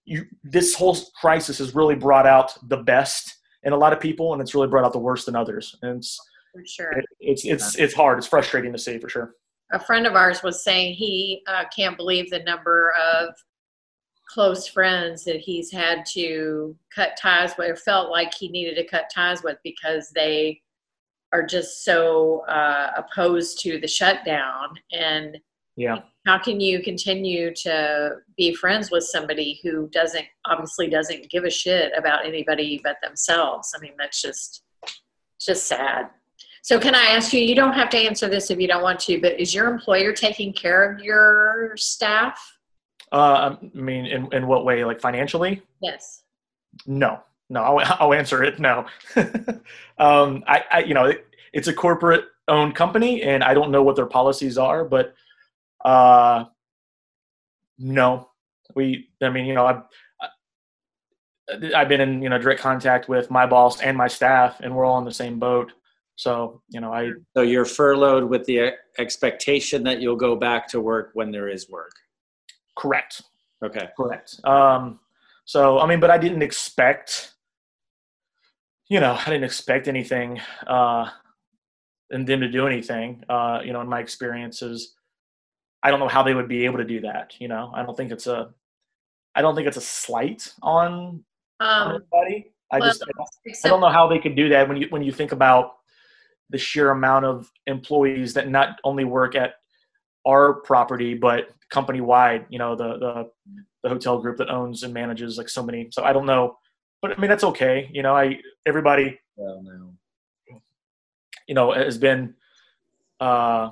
you 0.05 0.25
this 0.45 0.75
whole 0.75 0.97
crisis 1.21 1.59
has 1.59 1.75
really 1.75 1.95
brought 1.95 2.26
out 2.26 2.52
the 2.69 2.76
best 2.76 3.37
in 3.64 3.73
a 3.73 3.76
lot 3.76 3.93
of 3.93 4.00
people 4.00 4.33
and 4.33 4.43
it's 4.43 4.55
really 4.55 4.69
brought 4.69 4.85
out 4.85 4.93
the 4.93 4.99
worst 4.99 5.29
in 5.29 5.37
others 5.37 5.76
and 5.83 5.99
it's 5.99 6.19
for 6.53 6.65
sure. 6.67 6.93
It, 6.93 7.05
it's 7.21 7.45
it's 7.45 7.77
it's 7.77 7.95
hard. 7.95 8.19
It's 8.19 8.27
frustrating 8.27 8.73
to 8.73 8.79
see 8.79 8.99
for 8.99 9.09
sure. 9.09 9.35
A 9.73 9.81
friend 9.81 10.07
of 10.07 10.15
ours 10.15 10.43
was 10.43 10.63
saying 10.63 10.95
he 10.95 11.43
uh, 11.47 11.65
can't 11.75 11.97
believe 11.97 12.31
the 12.31 12.41
number 12.41 12.93
of 12.93 13.35
close 14.29 14.67
friends 14.67 15.25
that 15.25 15.41
he's 15.41 15.71
had 15.71 16.05
to 16.07 16.77
cut 16.95 17.17
ties 17.19 17.55
with 17.59 17.71
or 17.71 17.77
felt 17.77 18.11
like 18.11 18.33
he 18.33 18.49
needed 18.49 18.75
to 18.77 18.87
cut 18.87 19.11
ties 19.13 19.43
with 19.43 19.59
because 19.63 20.11
they 20.11 20.61
are 21.33 21.43
just 21.43 21.85
so 21.85 22.45
uh, 22.49 22.93
opposed 22.97 23.61
to 23.61 23.81
the 23.81 23.89
shutdown. 23.89 24.75
And 24.93 25.39
yeah. 25.77 26.01
how 26.27 26.39
can 26.39 26.61
you 26.61 26.83
continue 26.83 27.55
to 27.57 28.17
be 28.37 28.55
friends 28.55 28.91
with 28.91 29.05
somebody 29.05 29.61
who 29.63 29.89
doesn't 29.89 30.27
obviously 30.47 30.89
doesn't 30.89 31.31
give 31.31 31.45
a 31.45 31.51
shit 31.51 31.93
about 31.97 32.27
anybody 32.27 32.81
but 32.85 32.97
themselves? 33.03 33.73
I 33.75 33.81
mean 33.81 33.95
that's 33.99 34.21
just 34.21 34.65
just 35.41 35.67
sad 35.67 36.11
so 36.62 36.81
can 36.81 36.95
i 36.95 37.02
ask 37.02 37.33
you 37.33 37.40
you 37.40 37.54
don't 37.54 37.75
have 37.75 37.90
to 37.90 37.99
answer 37.99 38.28
this 38.28 38.50
if 38.50 38.59
you 38.59 38.66
don't 38.66 38.83
want 38.83 38.99
to 38.99 39.21
but 39.21 39.38
is 39.38 39.54
your 39.54 39.69
employer 39.69 40.12
taking 40.12 40.52
care 40.52 40.90
of 40.90 41.00
your 41.00 41.73
staff 41.76 42.59
uh, 43.12 43.57
I 43.62 43.78
mean, 43.78 44.07
in, 44.07 44.33
in 44.33 44.47
what 44.47 44.64
way? 44.64 44.85
Like 44.85 45.00
financially? 45.00 45.62
Yes. 45.83 46.23
No, 46.87 47.21
no. 47.50 47.62
I'll, 47.62 47.97
I'll 48.00 48.14
answer 48.14 48.42
it. 48.42 48.59
No. 48.59 48.87
um, 49.99 50.42
I, 50.47 50.64
I, 50.73 50.78
you 50.81 50.95
know, 50.95 51.04
it, 51.04 51.26
it's 51.52 51.69
a 51.69 51.75
corporate 51.75 52.25
owned 52.49 52.75
company, 52.75 53.23
and 53.23 53.45
I 53.45 53.52
don't 53.52 53.71
know 53.71 53.83
what 53.83 53.97
their 53.97 54.07
policies 54.07 54.57
are, 54.57 54.85
but 54.85 55.14
uh, 55.85 56.47
no. 57.78 58.31
We, 58.75 59.11
I 59.21 59.28
mean, 59.28 59.45
you 59.45 59.54
know, 59.54 59.66
I've, 59.66 59.83
I've 61.75 61.88
been 61.88 62.00
in 62.00 62.23
you 62.23 62.31
know 62.31 62.38
direct 62.38 62.62
contact 62.62 63.11
with 63.11 63.31
my 63.31 63.45
boss 63.45 63.83
and 63.83 63.95
my 63.95 64.09
staff, 64.09 64.61
and 64.61 64.75
we're 64.75 64.87
all 64.87 64.99
in 64.99 65.04
the 65.04 65.12
same 65.12 65.38
boat. 65.38 65.73
So 66.16 66.62
you 66.69 66.81
know, 66.81 66.92
I. 66.92 67.12
So 67.35 67.42
you're 67.42 67.64
furloughed 67.64 68.25
with 68.25 68.45
the 68.45 68.73
expectation 68.99 69.83
that 69.85 70.00
you'll 70.00 70.16
go 70.16 70.37
back 70.37 70.69
to 70.69 70.81
work 70.81 71.11
when 71.14 71.31
there 71.31 71.49
is 71.49 71.69
work. 71.69 71.92
Correct. 72.76 73.23
Okay. 73.64 73.88
Correct. 73.97 74.40
Um, 74.45 75.00
so 75.45 75.78
I 75.81 75.87
mean, 75.87 76.00
but 76.00 76.11
I 76.11 76.19
didn't 76.19 76.42
expect, 76.42 77.35
you 78.88 79.00
know, 79.00 79.19
I 79.21 79.25
didn't 79.25 79.45
expect 79.45 79.88
anything, 79.88 80.40
uh, 80.66 81.09
and 82.11 82.27
them 82.27 82.40
to 82.40 82.48
do 82.48 82.66
anything. 82.66 83.25
Uh, 83.29 83.61
you 83.64 83.72
know, 83.72 83.81
in 83.81 83.88
my 83.88 84.01
experiences, 84.01 84.94
I 85.83 85.90
don't 85.90 85.98
know 85.98 86.09
how 86.09 86.22
they 86.22 86.35
would 86.35 86.48
be 86.48 86.64
able 86.64 86.79
to 86.79 86.85
do 86.85 87.01
that. 87.01 87.35
You 87.40 87.48
know, 87.48 87.72
I 87.75 87.83
don't 87.83 87.96
think 87.96 88.12
it's 88.12 88.27
a, 88.27 88.51
I 89.35 89.42
don't 89.42 89.55
think 89.55 89.66
it's 89.66 89.79
a 89.79 89.81
slight 89.81 90.53
on, 90.62 91.25
um, 91.61 91.90
anybody. 91.90 92.53
I 92.70 92.79
well, 92.79 92.88
just, 92.88 93.03
I 93.03 93.11
don't, 93.16 93.57
I 93.64 93.68
don't 93.68 93.81
know 93.81 93.88
how 93.88 94.07
they 94.09 94.18
could 94.18 94.37
do 94.37 94.48
that 94.51 94.68
when 94.68 94.77
you 94.77 94.87
when 94.90 95.03
you 95.03 95.12
think 95.12 95.33
about 95.33 95.77
the 96.53 96.59
sheer 96.59 96.91
amount 96.91 97.25
of 97.25 97.51
employees 97.67 98.35
that 98.35 98.49
not 98.49 98.79
only 98.85 99.05
work 99.05 99.35
at 99.35 99.55
our 100.25 100.55
property, 100.55 101.15
but 101.15 101.49
company 101.71 102.01
wide. 102.01 102.47
You 102.51 102.59
know, 102.59 102.77
the 102.77 102.99
the 102.99 103.31
the 103.83 103.88
hotel 103.88 104.21
group 104.21 104.37
that 104.37 104.51
owns 104.51 104.85
and 104.85 104.95
manages 104.95 105.38
like 105.38 105.49
so 105.49 105.62
many. 105.62 105.88
So 105.91 106.05
I 106.05 106.12
don't 106.12 106.27
know, 106.27 106.57
but 107.01 107.17
I 107.17 107.21
mean 107.21 107.29
that's 107.29 107.45
okay. 107.45 107.91
You 107.93 108.03
know, 108.03 108.15
I 108.15 108.38
everybody. 108.67 109.19
Well, 109.37 109.62
no. 109.62 109.95
You 111.49 111.55
know, 111.57 111.73
has 111.73 111.99
been, 111.99 112.35
uh, 113.19 113.71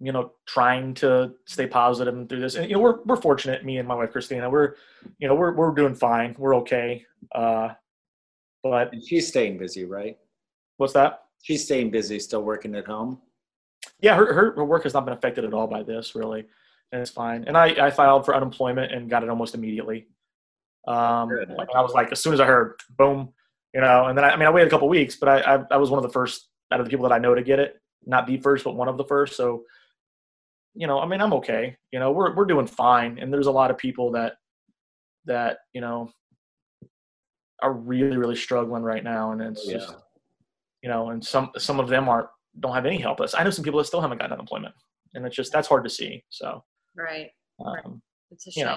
you 0.00 0.12
know, 0.12 0.32
trying 0.46 0.94
to 0.94 1.34
stay 1.44 1.66
positive 1.66 2.28
through 2.28 2.40
this. 2.40 2.54
And 2.54 2.70
you 2.70 2.76
know, 2.76 2.80
we're 2.80 3.02
we're 3.04 3.20
fortunate. 3.20 3.64
Me 3.64 3.76
and 3.78 3.86
my 3.86 3.94
wife 3.94 4.12
Christina, 4.12 4.48
we're, 4.48 4.76
you 5.18 5.28
know, 5.28 5.34
we're 5.34 5.54
we're 5.54 5.74
doing 5.74 5.94
fine. 5.94 6.34
We're 6.38 6.56
okay. 6.56 7.04
Uh, 7.34 7.70
but 8.62 8.92
and 8.92 9.04
she's 9.04 9.28
staying 9.28 9.58
busy, 9.58 9.84
right? 9.84 10.16
What's 10.80 10.94
that? 10.94 11.24
She's 11.42 11.64
staying 11.64 11.90
busy, 11.90 12.18
still 12.18 12.42
working 12.42 12.74
at 12.74 12.86
home 12.86 13.20
yeah, 14.00 14.16
her, 14.16 14.32
her, 14.32 14.52
her 14.56 14.64
work 14.64 14.84
has 14.84 14.94
not 14.94 15.04
been 15.04 15.14
affected 15.14 15.44
at 15.44 15.54
all 15.54 15.66
by 15.66 15.82
this, 15.82 16.14
really, 16.14 16.46
and 16.92 17.00
it's 17.00 17.10
fine. 17.10 17.44
And 17.44 17.56
I, 17.56 17.86
I 17.86 17.90
filed 17.90 18.24
for 18.24 18.34
unemployment 18.34 18.92
and 18.92 19.10
got 19.10 19.22
it 19.22 19.28
almost 19.28 19.54
immediately. 19.54 20.08
Um, 20.88 21.30
I 21.74 21.80
was 21.80 21.92
like, 21.92 22.10
as 22.12 22.20
soon 22.20 22.32
as 22.32 22.40
I 22.40 22.46
heard, 22.46 22.74
boom, 22.96 23.32
you 23.74 23.80
know. 23.80 24.06
And 24.06 24.16
then 24.16 24.24
I, 24.24 24.30
I 24.30 24.36
mean, 24.36 24.46
I 24.46 24.50
waited 24.50 24.68
a 24.68 24.70
couple 24.70 24.88
weeks, 24.88 25.16
but 25.16 25.28
I, 25.28 25.56
I, 25.56 25.64
I 25.72 25.76
was 25.76 25.90
one 25.90 25.98
of 25.98 26.02
the 26.02 26.12
first 26.12 26.48
out 26.72 26.80
of 26.80 26.86
the 26.86 26.90
people 26.90 27.08
that 27.08 27.14
I 27.14 27.18
know 27.18 27.34
to 27.34 27.42
get 27.42 27.58
it, 27.58 27.80
not 28.06 28.26
the 28.26 28.38
first, 28.38 28.64
but 28.64 28.76
one 28.76 28.88
of 28.88 28.96
the 28.96 29.04
first. 29.04 29.36
So, 29.36 29.64
you 30.74 30.86
know, 30.86 31.00
I 31.00 31.06
mean, 31.06 31.20
I'm 31.20 31.34
okay. 31.34 31.76
You 31.92 31.98
know, 31.98 32.12
we're 32.12 32.34
we're 32.34 32.46
doing 32.46 32.66
fine, 32.66 33.18
and 33.18 33.32
there's 33.32 33.48
a 33.48 33.52
lot 33.52 33.70
of 33.70 33.76
people 33.76 34.12
that 34.12 34.36
that 35.26 35.58
you 35.74 35.80
know 35.80 36.10
are 37.62 37.72
really 37.74 38.16
really 38.16 38.36
struggling 38.36 38.82
right 38.82 39.04
now, 39.04 39.32
and 39.32 39.42
it's 39.42 39.66
yeah. 39.66 39.74
just 39.74 39.94
you 40.82 40.88
know, 40.88 41.10
and 41.10 41.24
some 41.24 41.50
some 41.58 41.80
of 41.80 41.88
them 41.88 42.08
are 42.08 42.30
don't 42.58 42.74
have 42.74 42.86
any 42.86 42.98
help. 42.98 43.20
Us. 43.20 43.34
I 43.34 43.44
know 43.44 43.50
some 43.50 43.64
people 43.64 43.78
that 43.78 43.86
still 43.86 44.00
haven't 44.00 44.18
gotten 44.18 44.32
unemployment, 44.32 44.74
and 45.14 45.24
it's 45.26 45.36
just 45.36 45.52
that's 45.52 45.68
hard 45.68 45.84
to 45.84 45.90
see. 45.90 46.24
So 46.30 46.62
right, 46.96 47.30
um, 47.64 48.00
it's 48.30 48.46
a 48.46 48.50
shame. 48.50 48.62
You 48.62 48.66
know. 48.66 48.76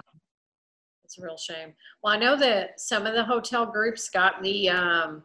It's 1.06 1.18
a 1.18 1.22
real 1.22 1.38
shame. 1.38 1.74
Well, 2.02 2.13
I 2.13 2.18
know 2.18 2.36
that 2.38 2.80
some 2.80 3.06
of 3.06 3.13
the 3.13 3.24
hotel 3.24 3.66
groups 3.66 4.10
got 4.10 4.42
the 4.42 4.70
um, 4.70 5.24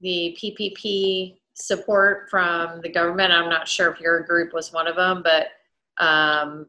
the 0.00 0.36
PPP 0.40 1.36
support 1.54 2.28
from 2.30 2.80
the 2.80 2.88
government. 2.88 3.32
I'm 3.32 3.48
not 3.48 3.68
sure 3.68 3.90
if 3.90 4.00
your 4.00 4.20
group 4.20 4.52
was 4.52 4.72
one 4.72 4.86
of 4.88 4.96
them, 4.96 5.22
but 5.22 5.48
um, 6.04 6.66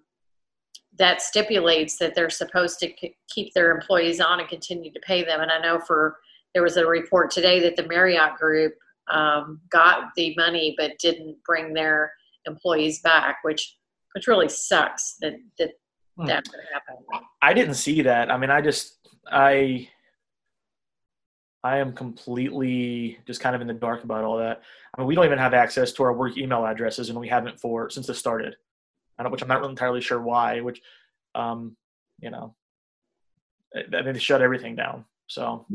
that 0.98 1.22
stipulates 1.22 1.98
that 1.98 2.16
they're 2.16 2.30
supposed 2.30 2.80
to 2.80 2.94
keep 3.30 3.54
their 3.54 3.72
employees 3.72 4.22
on 4.22 4.40
and 4.40 4.48
continue 4.48 4.92
to 4.94 5.00
pay 5.00 5.24
them. 5.24 5.42
And 5.42 5.52
I 5.52 5.60
know 5.60 5.80
for 5.80 6.18
there 6.54 6.64
was 6.64 6.78
a 6.78 6.86
report 6.86 7.32
today 7.32 7.60
that 7.62 7.76
the 7.76 7.88
Marriott 7.88 8.36
group 8.38 8.76
um, 9.12 9.62
got 9.70 10.10
the 10.16 10.34
money 10.36 10.76
but 10.78 10.98
didn't 11.00 11.38
bring 11.46 11.74
their 11.74 12.12
employees 12.46 13.02
back, 13.02 13.38
which 13.44 13.78
which 14.14 14.28
really 14.28 14.50
sucks 14.50 15.16
that 15.22 15.34
that 15.60 15.72
hmm. 16.18 16.26
that 16.26 16.44
could 16.46 16.62
happen. 16.74 16.96
I 17.42 17.54
didn't 17.54 17.76
see 17.76 18.02
that. 18.04 18.32
I 18.32 18.38
mean, 18.38 18.50
I 18.50 18.62
just 18.62 18.98
I 19.32 19.90
I 21.64 21.78
am 21.78 21.94
completely 21.94 23.18
just 23.26 23.42
kind 23.42 23.56
of 23.56 23.62
in 23.62 23.68
the 23.68 23.74
dark 23.74 24.04
about 24.04 24.24
all 24.24 24.38
that. 24.38 24.62
I 24.94 25.02
mean, 25.02 25.08
we 25.08 25.16
don't 25.16 25.26
even 25.26 25.40
have 25.40 25.54
access 25.54 25.92
to 25.94 26.04
our 26.04 26.14
work 26.14 26.38
email 26.38 26.66
addresses, 26.66 27.10
and 27.10 27.20
we 27.20 27.28
haven't 27.28 27.60
for 27.60 27.90
since 27.90 28.08
this 28.08 28.20
started. 28.20 28.56
I 29.18 29.24
don't, 29.24 29.32
which 29.32 29.42
I'm 29.42 29.48
not 29.48 29.60
really 29.60 29.72
entirely 29.72 30.02
sure 30.02 30.22
why. 30.22 30.62
Which, 30.62 30.82
um, 31.34 31.76
you 32.22 32.30
know, 32.30 32.56
I 33.76 34.02
mean, 34.04 34.14
they 34.14 34.20
shut 34.20 34.42
everything 34.42 34.76
down. 34.76 35.06
So, 35.28 35.66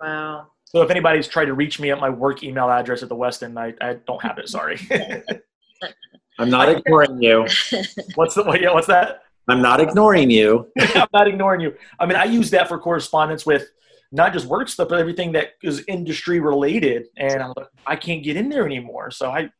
wow. 0.00 0.46
So 0.70 0.82
if 0.82 0.90
anybody's 0.90 1.26
tried 1.26 1.46
to 1.46 1.54
reach 1.54 1.80
me 1.80 1.90
at 1.90 1.98
my 1.98 2.08
work 2.08 2.44
email 2.44 2.70
address 2.70 3.02
at 3.02 3.08
the 3.08 3.16
Westin, 3.16 3.58
I, 3.58 3.74
I 3.84 3.94
don't 4.06 4.22
have 4.22 4.38
it. 4.38 4.48
Sorry. 4.48 4.78
I'm 6.38 6.48
not 6.48 6.68
ignoring 6.68 7.20
you. 7.20 7.40
What's 8.14 8.36
the 8.36 8.44
yeah, 8.60 8.72
what's 8.72 8.86
that? 8.86 9.24
I'm 9.48 9.60
not 9.60 9.80
ignoring 9.80 10.30
you. 10.30 10.70
I'm 10.78 11.08
not 11.12 11.26
ignoring 11.26 11.60
you. 11.60 11.74
I 11.98 12.06
mean, 12.06 12.16
I 12.16 12.24
use 12.24 12.50
that 12.50 12.68
for 12.68 12.78
correspondence 12.78 13.44
with 13.44 13.68
not 14.12 14.32
just 14.32 14.46
work 14.46 14.68
stuff, 14.68 14.88
but 14.88 15.00
everything 15.00 15.32
that 15.32 15.54
is 15.60 15.84
industry 15.88 16.38
related. 16.38 17.08
And 17.16 17.42
I'm 17.42 17.52
like, 17.56 17.66
I 17.84 17.96
can't 17.96 18.22
get 18.22 18.36
in 18.36 18.48
there 18.48 18.64
anymore. 18.64 19.10
So 19.10 19.28
I 19.28 19.50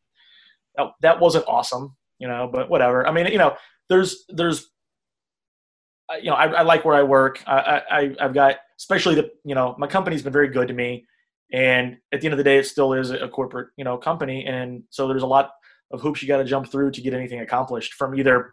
that, 0.77 0.93
that 1.03 1.21
wasn't 1.21 1.45
awesome, 1.49 1.97
you 2.21 2.29
know. 2.29 2.49
But 2.51 2.71
whatever. 2.71 3.05
I 3.05 3.11
mean, 3.11 3.27
you 3.27 3.39
know, 3.39 3.57
there's 3.89 4.27
there's 4.29 4.71
uh, 6.09 6.19
you 6.19 6.31
know, 6.31 6.37
I, 6.37 6.47
I 6.47 6.63
like 6.63 6.85
where 6.85 6.95
I 6.95 7.03
work. 7.03 7.43
I, 7.49 7.83
I 7.91 8.17
I've 8.21 8.35
got 8.35 8.59
especially 8.81 9.15
the 9.15 9.31
you 9.45 9.55
know 9.55 9.75
my 9.79 9.87
company's 9.87 10.23
been 10.23 10.33
very 10.33 10.49
good 10.49 10.69
to 10.69 10.75
me 10.75 11.05
and 11.53 11.97
at 12.13 12.21
the 12.21 12.27
end 12.27 12.33
of 12.35 12.39
the 12.39 12.45
day 12.45 12.59
it 12.59 12.67
still 12.67 12.93
is 12.93 13.11
a 13.11 13.29
corporate 13.29 13.69
you 13.77 13.85
know 13.85 13.97
company 13.97 14.45
and 14.47 14.83
so 14.91 15.07
there's 15.07 15.23
a 15.23 15.27
lot 15.27 15.51
of 15.93 16.01
hoops 16.01 16.23
you 16.23 16.29
got 16.29 16.39
to 16.39 16.45
jump 16.45 16.71
through 16.71 16.91
to 16.91 17.01
get 17.01 17.15
anything 17.15 17.41
accomplished 17.41 17.95
from 17.95 18.15
either 18.15 18.53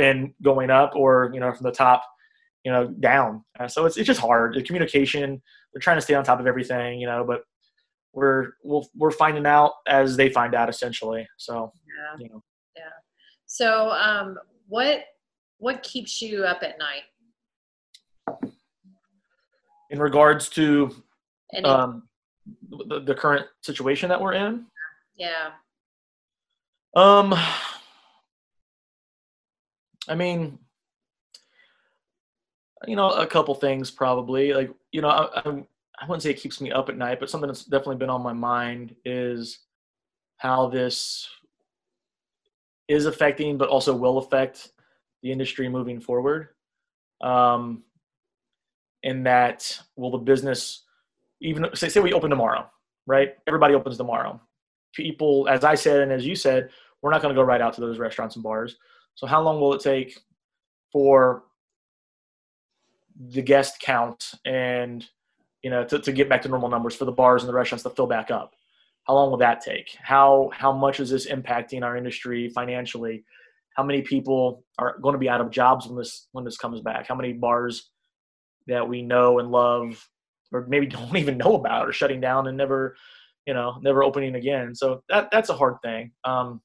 end 0.00 0.32
going 0.42 0.70
up 0.70 0.92
or 0.96 1.30
you 1.34 1.40
know 1.40 1.52
from 1.52 1.64
the 1.64 1.72
top 1.72 2.02
you 2.64 2.72
know, 2.72 2.88
down. 2.88 3.44
Uh, 3.58 3.68
so 3.68 3.86
it's 3.86 3.96
it's 3.96 4.06
just 4.06 4.20
hard. 4.20 4.54
The 4.54 4.62
communication, 4.62 5.40
they're 5.72 5.80
trying 5.80 5.96
to 5.96 6.02
stay 6.02 6.14
on 6.14 6.24
top 6.24 6.40
of 6.40 6.46
everything, 6.46 7.00
you 7.00 7.06
know, 7.06 7.24
but 7.26 7.42
we're 8.12 8.50
we'll, 8.64 8.86
we're 8.94 9.10
finding 9.10 9.46
out 9.46 9.72
as 9.86 10.16
they 10.16 10.28
find 10.28 10.54
out 10.54 10.68
essentially. 10.68 11.26
So 11.36 11.72
Yeah. 11.86 12.24
you 12.24 12.28
know, 12.28 12.42
Yeah. 12.76 12.82
So, 13.46 13.90
um, 13.90 14.38
what 14.66 15.04
what 15.58 15.82
keeps 15.82 16.20
you 16.20 16.44
up 16.44 16.62
at 16.62 16.78
night? 16.78 17.02
In 19.90 19.98
regards 19.98 20.48
to 20.50 20.94
Any, 21.54 21.64
um, 21.64 22.02
the, 22.70 23.00
the 23.00 23.14
current 23.14 23.46
situation 23.62 24.08
that 24.08 24.20
we're 24.20 24.34
in, 24.34 24.66
yeah. 25.16 25.50
um, 26.94 27.34
I 30.08 30.14
mean, 30.14 30.58
you 32.86 32.96
know, 32.96 33.10
a 33.10 33.26
couple 33.26 33.54
things 33.54 33.90
probably. 33.90 34.52
Like, 34.52 34.70
you 34.92 35.00
know, 35.00 35.08
I, 35.08 35.40
I, 35.40 35.64
I 36.00 36.06
wouldn't 36.06 36.22
say 36.22 36.30
it 36.30 36.40
keeps 36.40 36.60
me 36.60 36.70
up 36.70 36.88
at 36.88 36.96
night, 36.96 37.20
but 37.20 37.28
something 37.28 37.48
that's 37.48 37.64
definitely 37.64 37.96
been 37.96 38.10
on 38.10 38.22
my 38.22 38.32
mind 38.32 38.94
is 39.04 39.58
how 40.36 40.68
this 40.68 41.28
is 42.86 43.06
affecting, 43.06 43.58
but 43.58 43.68
also 43.68 43.94
will 43.94 44.18
affect 44.18 44.70
the 45.22 45.32
industry 45.32 45.68
moving 45.68 46.00
forward. 46.00 46.48
Um, 47.20 47.82
in 49.02 49.22
that, 49.24 49.78
will 49.96 50.10
the 50.10 50.18
business 50.18 50.84
even 51.40 51.66
say, 51.74 51.88
say 51.88 52.00
we 52.00 52.12
open 52.12 52.30
tomorrow, 52.30 52.68
right? 53.06 53.34
Everybody 53.46 53.74
opens 53.74 53.96
tomorrow. 53.96 54.40
People, 54.94 55.48
as 55.48 55.64
I 55.64 55.74
said 55.74 56.00
and 56.00 56.12
as 56.12 56.26
you 56.26 56.34
said, 56.34 56.70
we're 57.02 57.10
not 57.10 57.22
going 57.22 57.34
to 57.34 57.40
go 57.40 57.44
right 57.44 57.60
out 57.60 57.74
to 57.74 57.80
those 57.80 57.98
restaurants 57.98 58.34
and 58.34 58.42
bars. 58.42 58.76
So 59.14 59.26
how 59.26 59.40
long 59.42 59.60
will 59.60 59.74
it 59.74 59.80
take 59.82 60.18
for 60.92 61.44
the 63.30 63.42
guest 63.42 63.80
count 63.80 64.32
and 64.44 65.04
you 65.62 65.70
know 65.70 65.84
to, 65.84 65.98
to 65.98 66.12
get 66.12 66.28
back 66.28 66.42
to 66.42 66.48
normal 66.48 66.68
numbers 66.68 66.94
for 66.94 67.04
the 67.04 67.12
bars 67.12 67.42
and 67.42 67.48
the 67.48 67.54
restaurants 67.54 67.82
to 67.84 67.90
fill 67.90 68.06
back 68.06 68.30
up? 68.30 68.54
How 69.06 69.14
long 69.14 69.30
will 69.30 69.38
that 69.38 69.60
take? 69.60 69.96
How 70.00 70.50
how 70.52 70.72
much 70.72 71.00
is 71.00 71.10
this 71.10 71.26
impacting 71.26 71.82
our 71.82 71.96
industry 71.96 72.48
financially? 72.48 73.24
How 73.76 73.82
many 73.82 74.02
people 74.02 74.64
are 74.78 74.98
going 75.00 75.12
to 75.12 75.18
be 75.18 75.28
out 75.28 75.40
of 75.40 75.50
jobs 75.50 75.86
when 75.86 75.96
this 75.96 76.28
when 76.32 76.44
this 76.44 76.58
comes 76.58 76.80
back? 76.80 77.06
How 77.06 77.14
many 77.14 77.32
bars 77.32 77.90
that 78.68 78.88
we 78.88 79.02
know 79.02 79.38
and 79.38 79.50
love 79.50 80.08
or 80.52 80.66
maybe 80.68 80.86
don't 80.86 81.16
even 81.16 81.38
know 81.38 81.56
about 81.56 81.88
or 81.88 81.92
shutting 81.92 82.20
down 82.20 82.46
and 82.46 82.56
never 82.56 82.96
you 83.46 83.54
know 83.54 83.78
never 83.82 84.04
opening 84.04 84.34
again. 84.34 84.74
So 84.74 85.02
that 85.08 85.28
that's 85.32 85.48
a 85.48 85.56
hard 85.56 85.76
thing. 85.82 86.12
Um 86.24 86.60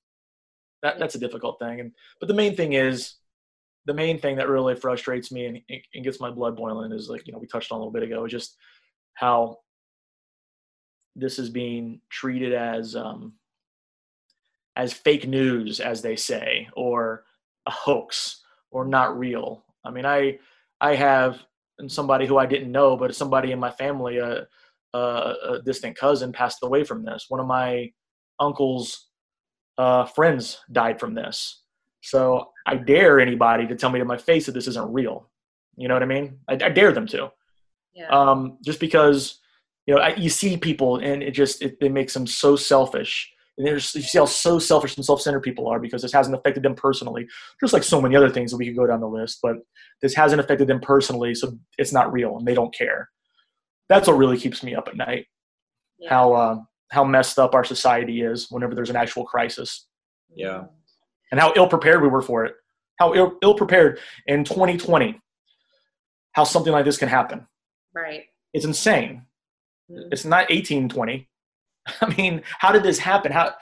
that 0.82 1.00
that's 1.00 1.16
a 1.16 1.20
difficult 1.20 1.60
thing. 1.60 1.80
And 1.80 1.92
but 2.20 2.28
the 2.28 2.34
main 2.34 2.56
thing 2.56 2.74
is 2.74 3.16
the 3.86 3.94
main 3.94 4.20
thing 4.20 4.38
that 4.38 4.50
really 4.50 4.76
frustrates 4.76 5.32
me 5.32 5.46
and, 5.46 5.60
and 5.94 6.04
gets 6.04 6.20
my 6.20 6.30
blood 6.30 6.56
boiling 6.56 6.92
is 6.92 7.10
like 7.10 7.26
you 7.26 7.34
know 7.34 7.40
we 7.40 7.48
touched 7.48 7.72
on 7.72 7.78
a 7.78 7.80
little 7.80 7.92
bit 7.92 8.04
ago 8.04 8.28
just 8.28 8.58
how 9.16 9.58
this 11.16 11.40
is 11.40 11.50
being 11.50 12.02
treated 12.10 12.54
as 12.54 12.96
um 12.96 13.34
as 14.76 14.92
fake 14.92 15.28
news 15.28 15.80
as 15.80 16.02
they 16.02 16.16
say 16.16 16.68
or 16.76 17.24
a 17.68 17.72
hoax 17.72 18.42
or 18.72 18.86
not 18.86 19.18
real. 19.18 19.64
I 19.86 19.92
mean 19.92 20.06
i 20.06 20.40
i 20.82 20.96
have 20.96 21.40
and 21.80 21.92
somebody 21.92 22.26
who 22.26 22.38
I 22.38 22.46
didn't 22.46 22.72
know, 22.72 22.96
but 22.98 23.16
somebody 23.16 23.52
in 23.52 23.60
my 23.60 23.72
family, 23.72 24.18
a, 24.18 24.48
a, 24.94 24.98
a 24.98 25.62
distant 25.64 25.98
cousin, 25.98 26.32
passed 26.32 26.60
away 26.64 26.84
from 26.84 27.04
this. 27.04 27.26
One 27.30 27.40
of 27.40 27.48
my 27.48 27.92
uncle's 28.40 29.08
uh, 29.78 30.06
friends 30.06 30.60
died 30.72 31.00
from 31.00 31.14
this. 31.14 31.62
So 32.02 32.50
I 32.68 32.76
dare 32.76 33.20
anybody 33.20 33.66
to 33.68 33.76
tell 33.76 33.90
me 33.90 34.00
to 34.00 34.06
my 34.06 34.18
face 34.18 34.46
that 34.46 34.52
this 34.52 34.68
isn't 34.68 34.94
real. 34.94 35.30
You 35.78 35.88
know 35.88 35.96
what 35.96 36.04
I 36.04 36.08
mean? 36.08 36.40
I, 36.48 36.54
I 36.54 36.70
dare 36.70 36.92
them 36.92 37.08
to. 37.08 37.32
Yeah. 37.94 38.10
Um, 38.10 38.58
just 38.64 38.80
because 38.80 39.40
you 39.86 39.96
know 39.96 40.02
I, 40.02 40.16
you 40.16 40.30
see 40.30 40.58
people 40.58 40.98
and 40.98 41.24
it 41.24 41.32
just 41.32 41.62
it, 41.62 41.78
it 41.80 41.92
makes 41.92 42.14
them 42.14 42.28
so 42.28 42.56
selfish. 42.56 43.33
And 43.58 43.68
there's, 43.68 43.94
you 43.94 44.02
see 44.02 44.18
how 44.18 44.26
so 44.26 44.58
selfish 44.58 44.96
and 44.96 45.06
self-centered 45.06 45.42
people 45.42 45.68
are 45.68 45.80
because 45.80 46.02
this 46.02 46.12
hasn't 46.14 46.36
affected 46.36 46.64
them 46.64 46.74
personally. 46.74 47.28
Just 47.60 47.72
like 47.74 47.84
so 47.84 48.02
many 48.02 48.16
other 48.16 48.30
things 48.30 48.50
that 48.52 48.58
we 48.58 48.66
could 48.66 48.76
go 48.76 48.88
down 48.88 49.00
the 49.00 49.08
list, 49.08 49.40
but 49.44 49.58
this 50.02 50.16
hasn't 50.16 50.40
affected 50.42 50.68
them 50.68 50.80
personally, 50.80 51.36
so 51.36 51.58
it's 51.78 51.94
not 51.94 52.12
real 52.12 52.38
and 52.38 52.48
they 52.48 52.56
don't 52.56 52.74
care. 52.74 53.10
That's 53.90 54.08
what 54.08 54.18
really 54.18 54.38
keeps 54.40 54.64
me 54.64 54.74
up 54.74 54.88
at 54.88 54.98
night. 54.98 55.28
yeah. 56.00 56.10
How 56.10 56.34
uh, 56.34 56.58
how 56.90 57.04
messed 57.04 57.38
up 57.38 57.54
our 57.54 57.64
society 57.64 58.22
is 58.22 58.48
whenever 58.50 58.74
there's 58.76 58.90
an 58.90 58.96
actual 58.96 59.26
crisis, 59.26 59.88
Yeah. 60.36 60.64
and 61.32 61.40
how 61.40 61.54
ill 61.56 61.68
prepared 61.68 62.02
we 62.02 62.08
were 62.08 62.22
for 62.22 62.46
it. 62.46 62.56
How 63.00 63.14
ill, 63.14 63.38
ill 63.44 63.56
prepared 63.56 64.00
in 64.28 64.44
2020. 64.44 65.20
How 66.34 66.44
something 66.44 66.72
like 66.74 66.86
this 66.86 66.98
can 66.98 67.10
happen. 67.10 67.46
Right. 67.94 68.24
It's 68.54 68.66
insane. 68.66 69.26
Mhm. 69.92 70.10
It's 70.12 70.26
not 70.26 70.50
1820. 70.50 71.30
I 72.02 72.14
mean, 72.16 72.42
how 72.60 72.72
did 72.72 72.84
this 72.84 73.00
happen? 73.00 73.32
How, 73.32 73.54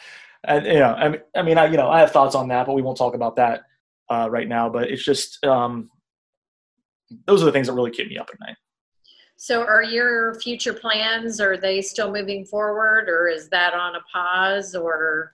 uh, 0.48 0.62
you 0.64 0.74
know, 0.74 0.94
I 0.94 1.10
mean, 1.10 1.22
I 1.36 1.42
mean, 1.42 1.58
I, 1.58 1.66
you 1.66 1.78
know, 1.78 1.90
I 1.90 2.00
have 2.00 2.12
thoughts 2.12 2.36
on 2.36 2.48
that, 2.50 2.66
but 2.66 2.74
we 2.74 2.82
won't 2.82 2.98
talk 2.98 3.16
about 3.16 3.36
that 3.36 3.64
uh, 4.10 4.28
right 4.30 4.48
now. 4.48 4.70
But 4.70 4.90
it's 4.90 5.04
just, 5.04 5.44
um, 5.46 5.90
those 7.26 7.42
are 7.42 7.46
the 7.46 7.52
things 7.52 7.68
that 7.68 7.74
really 7.74 7.92
keep 7.92 8.08
me 8.10 8.18
up 8.18 8.30
at 8.32 8.40
night. 8.40 8.58
So, 9.38 9.64
are 9.64 9.82
your 9.82 10.36
future 10.36 10.74
plans? 10.74 11.42
Are 11.42 11.58
they 11.58 11.82
still 11.82 12.12
moving 12.12 12.46
forward, 12.46 13.10
or 13.10 13.28
is 13.28 13.50
that 13.50 13.74
on 13.74 13.96
a 13.96 14.02
pause, 14.14 14.76
or 14.76 15.34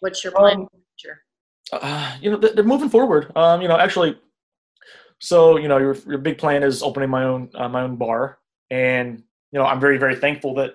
what's 0.00 0.22
your 0.22 0.34
plan? 0.34 0.58
Um, 0.58 0.66
for 0.66 0.76
the 0.76 0.82
future? 0.98 1.22
Uh, 1.72 2.16
you 2.20 2.30
know, 2.30 2.36
they're 2.36 2.52
they're 2.52 2.64
moving 2.64 2.90
forward. 2.90 3.32
Um, 3.34 3.62
you 3.62 3.68
know, 3.68 3.78
actually, 3.78 4.18
so 5.18 5.56
you 5.56 5.66
know, 5.66 5.78
your 5.78 5.96
your 6.06 6.18
big 6.18 6.36
plan 6.36 6.62
is 6.62 6.82
opening 6.82 7.08
my 7.08 7.24
own 7.24 7.48
uh, 7.54 7.70
my 7.70 7.82
own 7.82 7.96
bar, 7.96 8.38
and 8.70 9.22
you 9.50 9.58
know, 9.58 9.64
I'm 9.64 9.80
very 9.80 9.96
very 9.96 10.16
thankful 10.16 10.54
that 10.56 10.74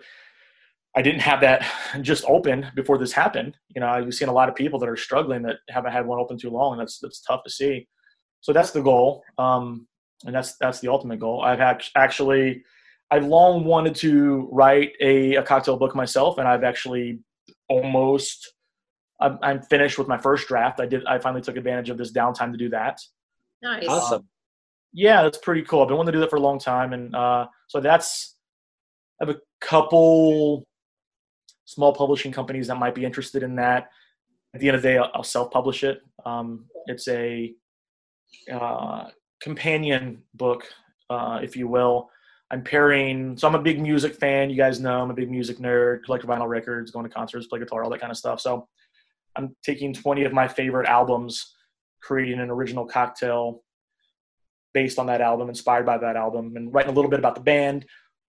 I 0.95 1.01
didn't 1.01 1.21
have 1.21 1.41
that 1.41 1.65
just 2.01 2.23
open 2.27 2.67
before 2.75 2.97
this 2.97 3.11
happened. 3.11 3.57
You 3.75 3.81
know, 3.81 3.87
I've 3.87 4.13
seen 4.13 4.29
a 4.29 4.33
lot 4.33 4.47
of 4.47 4.55
people 4.55 4.79
that 4.79 4.89
are 4.89 4.95
struggling 4.95 5.41
that 5.43 5.57
haven't 5.69 5.91
had 5.91 6.05
one 6.05 6.19
open 6.19 6.37
too 6.37 6.51
long, 6.51 6.73
and 6.73 6.81
that's 6.81 6.99
that's 6.99 7.21
tough 7.21 7.43
to 7.43 7.49
see. 7.49 7.87
So 8.41 8.53
that's 8.53 8.71
the 8.71 8.81
goal, 8.81 9.23
um, 9.37 9.87
and 10.25 10.35
that's 10.35 10.55
that's 10.57 10.81
the 10.81 10.89
ultimate 10.89 11.19
goal. 11.19 11.41
I've 11.41 11.61
act- 11.61 11.91
actually, 11.95 12.63
I've 13.09 13.25
long 13.25 13.65
wanted 13.65 13.95
to 13.95 14.47
write 14.51 14.91
a, 15.01 15.35
a 15.35 15.43
cocktail 15.43 15.77
book 15.77 15.95
myself, 15.95 16.37
and 16.37 16.47
I've 16.47 16.63
actually 16.63 17.19
almost. 17.69 18.53
I'm, 19.19 19.39
I'm 19.41 19.61
finished 19.61 19.97
with 19.97 20.07
my 20.07 20.17
first 20.17 20.47
draft. 20.47 20.79
I 20.79 20.85
did. 20.85 21.05
I 21.05 21.17
finally 21.17 21.41
took 21.41 21.55
advantage 21.55 21.89
of 21.89 21.97
this 21.97 22.11
downtime 22.11 22.51
to 22.51 22.57
do 22.57 22.69
that. 22.69 22.99
Nice. 23.63 23.87
Awesome. 23.87 24.27
Yeah, 24.91 25.23
that's 25.23 25.37
pretty 25.39 25.63
cool. 25.63 25.81
I've 25.81 25.87
been 25.87 25.97
wanting 25.97 26.11
to 26.11 26.17
do 26.17 26.19
that 26.21 26.29
for 26.29 26.35
a 26.35 26.41
long 26.41 26.59
time, 26.59 26.93
and 26.93 27.15
uh, 27.15 27.47
so 27.67 27.79
that's. 27.79 28.35
I 29.21 29.25
have 29.25 29.35
a 29.35 29.39
couple 29.61 30.65
small 31.65 31.93
publishing 31.93 32.31
companies 32.31 32.67
that 32.67 32.77
might 32.77 32.95
be 32.95 33.05
interested 33.05 33.43
in 33.43 33.55
that. 33.55 33.89
At 34.53 34.61
the 34.61 34.67
end 34.67 34.75
of 34.75 34.81
the 34.81 34.89
day, 34.89 34.97
I'll, 34.97 35.11
I'll 35.13 35.23
self-publish 35.23 35.83
it. 35.83 36.01
Um, 36.25 36.65
it's 36.87 37.07
a 37.07 37.53
uh, 38.51 39.09
companion 39.41 40.21
book, 40.33 40.65
uh, 41.09 41.39
if 41.41 41.55
you 41.55 41.67
will. 41.67 42.09
I'm 42.51 42.63
pairing. 42.63 43.35
So 43.37 43.47
I'm 43.47 43.55
a 43.55 43.61
big 43.61 43.81
music 43.81 44.15
fan. 44.15 44.49
You 44.49 44.55
guys 44.55 44.79
know 44.79 45.01
I'm 45.01 45.09
a 45.09 45.15
big 45.15 45.31
music 45.31 45.57
nerd. 45.57 46.03
Collect 46.03 46.25
vinyl 46.25 46.47
records, 46.47 46.91
going 46.91 47.07
to 47.07 47.13
concerts, 47.13 47.47
play 47.47 47.59
guitar, 47.59 47.83
all 47.83 47.89
that 47.89 47.99
kind 47.99 48.11
of 48.11 48.17
stuff. 48.17 48.39
So 48.39 48.67
I'm 49.35 49.55
taking 49.63 49.93
20 49.93 50.23
of 50.25 50.33
my 50.33 50.47
favorite 50.47 50.87
albums, 50.87 51.55
creating 52.01 52.39
an 52.39 52.51
original 52.51 52.85
cocktail 52.85 53.63
based 54.73 54.99
on 54.99 55.07
that 55.07 55.21
album, 55.21 55.49
inspired 55.49 55.85
by 55.85 55.97
that 55.97 56.15
album, 56.15 56.53
and 56.55 56.73
writing 56.73 56.91
a 56.91 56.95
little 56.95 57.09
bit 57.09 57.19
about 57.19 57.35
the 57.35 57.41
band, 57.41 57.85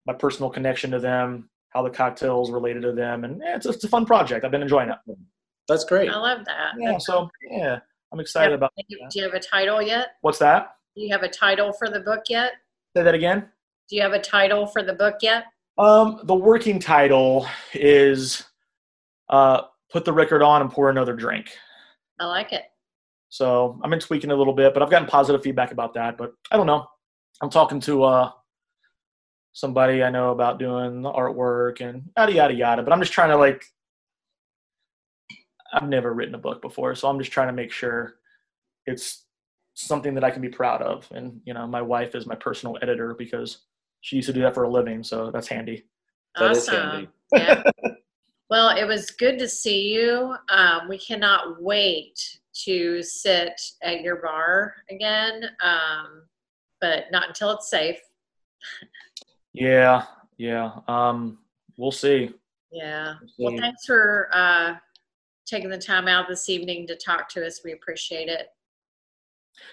my 0.06 0.14
personal 0.14 0.50
connection 0.50 0.90
to 0.92 0.98
them, 0.98 1.48
how 1.70 1.82
the 1.82 1.90
cocktails 1.90 2.50
related 2.50 2.82
to 2.82 2.92
them, 2.92 3.24
and 3.24 3.40
yeah, 3.44 3.56
it's, 3.56 3.66
it's 3.66 3.84
a 3.84 3.88
fun 3.88 4.06
project. 4.06 4.44
I've 4.44 4.50
been 4.50 4.62
enjoying 4.62 4.88
it. 4.88 4.96
That's 5.68 5.84
great. 5.84 6.10
I 6.10 6.16
love 6.16 6.44
that. 6.46 6.72
Yeah, 6.78 6.92
That's 6.92 7.06
so 7.06 7.28
yeah, 7.50 7.80
I'm 8.12 8.20
excited 8.20 8.54
about. 8.54 8.72
Do 8.76 8.84
you, 8.88 9.06
do 9.10 9.18
you 9.18 9.24
have 9.24 9.34
a 9.34 9.40
title 9.40 9.82
yet? 9.82 10.12
What's 10.22 10.38
that? 10.38 10.76
Do 10.96 11.02
you 11.02 11.10
have 11.12 11.22
a 11.22 11.28
title 11.28 11.72
for 11.72 11.90
the 11.90 12.00
book 12.00 12.22
yet? 12.28 12.52
Say 12.96 13.02
that 13.02 13.14
again. 13.14 13.48
Do 13.88 13.96
you 13.96 14.02
have 14.02 14.12
a 14.12 14.20
title 14.20 14.66
for 14.66 14.82
the 14.82 14.94
book 14.94 15.16
yet? 15.22 15.44
Um, 15.76 16.20
the 16.24 16.34
working 16.34 16.80
title 16.80 17.46
is 17.74 18.44
uh, 19.28 19.62
"Put 19.92 20.04
the 20.04 20.12
record 20.12 20.42
on 20.42 20.62
and 20.62 20.70
pour 20.70 20.88
another 20.88 21.14
drink." 21.14 21.50
I 22.18 22.26
like 22.26 22.52
it. 22.52 22.64
So 23.28 23.78
I've 23.84 23.90
been 23.90 24.00
tweaking 24.00 24.30
a 24.30 24.34
little 24.34 24.54
bit, 24.54 24.72
but 24.72 24.82
I've 24.82 24.90
gotten 24.90 25.06
positive 25.06 25.42
feedback 25.42 25.70
about 25.70 25.92
that. 25.94 26.16
But 26.16 26.32
I 26.50 26.56
don't 26.56 26.66
know. 26.66 26.86
I'm 27.42 27.50
talking 27.50 27.78
to 27.80 28.04
uh, 28.04 28.30
somebody 29.52 30.02
I 30.02 30.10
know 30.10 30.30
about 30.30 30.58
doing 30.58 31.02
the 31.02 31.10
artwork 31.10 31.80
and 31.80 32.10
yada 32.16 32.32
yada 32.32 32.54
yada. 32.54 32.82
But 32.82 32.92
I'm 32.92 33.00
just 33.00 33.12
trying 33.12 33.30
to 33.30 33.36
like. 33.36 33.64
I've 35.72 35.88
never 35.88 36.14
written 36.14 36.34
a 36.34 36.38
book 36.38 36.62
before, 36.62 36.94
so 36.94 37.08
I'm 37.08 37.18
just 37.18 37.30
trying 37.30 37.48
to 37.48 37.52
make 37.52 37.70
sure 37.70 38.14
it's 38.86 39.26
something 39.74 40.14
that 40.14 40.24
I 40.24 40.30
can 40.30 40.40
be 40.40 40.48
proud 40.48 40.80
of. 40.80 41.06
And 41.10 41.40
you 41.44 41.52
know, 41.52 41.66
my 41.66 41.82
wife 41.82 42.14
is 42.14 42.26
my 42.26 42.34
personal 42.34 42.78
editor 42.80 43.14
because 43.14 43.58
she 44.00 44.16
used 44.16 44.26
to 44.28 44.32
do 44.32 44.40
that 44.42 44.54
for 44.54 44.62
a 44.62 44.70
living, 44.70 45.04
so 45.04 45.30
that's 45.30 45.48
handy. 45.48 45.84
That 46.38 46.52
is 46.52 46.68
awesome. 46.68 46.90
handy. 46.90 47.08
yeah. 47.32 47.62
Well, 48.50 48.70
it 48.74 48.86
was 48.86 49.10
good 49.10 49.38
to 49.40 49.46
see 49.46 49.92
you. 49.92 50.34
Um, 50.48 50.88
we 50.88 50.96
cannot 50.96 51.62
wait 51.62 52.38
to 52.64 53.02
sit 53.02 53.60
at 53.82 54.00
your 54.00 54.22
bar 54.22 54.74
again. 54.88 55.50
Um, 55.62 56.22
but 56.80 57.04
not 57.10 57.28
until 57.28 57.50
it's 57.50 57.70
safe. 57.70 57.98
Yeah, 59.60 60.04
yeah. 60.36 60.72
Um, 60.86 61.38
we'll 61.76 61.92
see. 61.92 62.32
Yeah. 62.70 63.14
We'll 63.38 63.52
Well, 63.52 63.60
thanks 63.60 63.84
for 63.86 64.28
uh, 64.32 64.74
taking 65.46 65.70
the 65.70 65.78
time 65.78 66.08
out 66.08 66.28
this 66.28 66.48
evening 66.48 66.86
to 66.86 66.96
talk 66.96 67.28
to 67.30 67.46
us. 67.46 67.60
We 67.64 67.72
appreciate 67.72 68.28
it. 68.28 68.48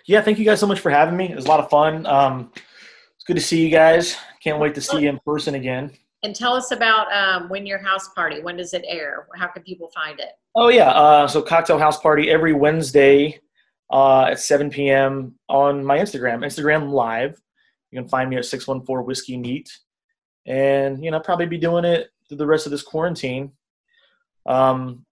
Yeah, 0.07 0.21
thank 0.21 0.39
you 0.39 0.45
guys 0.45 0.59
so 0.59 0.67
much 0.67 0.79
for 0.79 0.89
having 0.89 1.15
me. 1.15 1.29
It 1.29 1.35
was 1.35 1.45
a 1.45 1.49
lot 1.49 1.59
of 1.59 1.69
fun. 1.69 2.05
Um, 2.07 2.51
it's 2.55 3.23
good 3.25 3.35
to 3.35 3.41
see 3.41 3.63
you 3.63 3.69
guys. 3.69 4.17
Can't 4.43 4.59
wait 4.59 4.73
to 4.75 4.81
see 4.81 5.01
you 5.01 5.09
in 5.09 5.19
person 5.25 5.55
again. 5.55 5.91
And 6.23 6.35
tell 6.35 6.53
us 6.55 6.71
about 6.71 7.13
um, 7.13 7.49
when 7.49 7.67
your 7.67 7.77
house 7.77 8.09
party. 8.09 8.41
When 8.41 8.57
does 8.57 8.73
it 8.73 8.83
air? 8.87 9.27
How 9.35 9.47
can 9.47 9.61
people 9.61 9.91
find 9.93 10.19
it? 10.19 10.31
Oh 10.55 10.69
yeah, 10.69 10.89
uh, 10.89 11.27
so 11.27 11.41
cocktail 11.41 11.77
house 11.77 11.99
party 11.99 12.31
every 12.31 12.53
Wednesday 12.53 13.39
uh, 13.91 14.23
at 14.23 14.39
7 14.39 14.71
p.m. 14.71 15.35
on 15.49 15.85
my 15.85 15.99
Instagram, 15.99 16.43
Instagram 16.43 16.89
Live. 16.89 17.39
You 17.95 18.01
can 18.01 18.09
find 18.09 18.29
me 18.29 18.35
at 18.35 18.43
614 18.43 19.05
Whiskey 19.05 19.37
Neat, 19.37 19.71
and 20.45 21.01
you 21.01 21.11
know 21.11 21.19
probably 21.21 21.45
be 21.45 21.57
doing 21.57 21.85
it 21.85 22.09
through 22.27 22.39
the 22.39 22.45
rest 22.45 22.65
of 22.65 22.71
this 22.71 22.83
quarantine. 22.83 23.53
Um, 24.45 25.05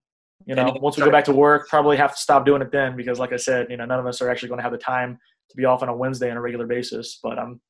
you 0.46 0.54
know, 0.54 0.76
once 0.82 0.98
we 0.98 1.06
go 1.06 1.10
back 1.10 1.24
to 1.26 1.34
work, 1.34 1.69
probably 1.69 1.96
have 1.96 2.13
to 2.13 2.22
stop 2.22 2.46
doing 2.46 2.62
it 2.62 2.74
then 2.74 2.98
because, 2.98 3.19
like 3.19 3.32
I 3.32 3.38
said, 3.38 3.67
you 3.69 3.78
know, 3.78 3.86
none 3.86 4.02
of 4.02 4.06
us 4.06 4.22
are 4.22 4.30
actually 4.30 4.50
going 4.50 4.60
to 4.60 4.63
have 4.63 4.74
the 4.74 4.78
time 4.78 5.17
to 5.50 5.56
be 5.56 5.63
off 5.63 5.82
on 5.82 5.88
a 5.88 5.96
Wednesday 5.96 6.30
on 6.30 6.36
a 6.36 6.41
regular 6.41 6.67
basis. 6.67 7.22
But 7.24 7.39
um, 7.39 7.62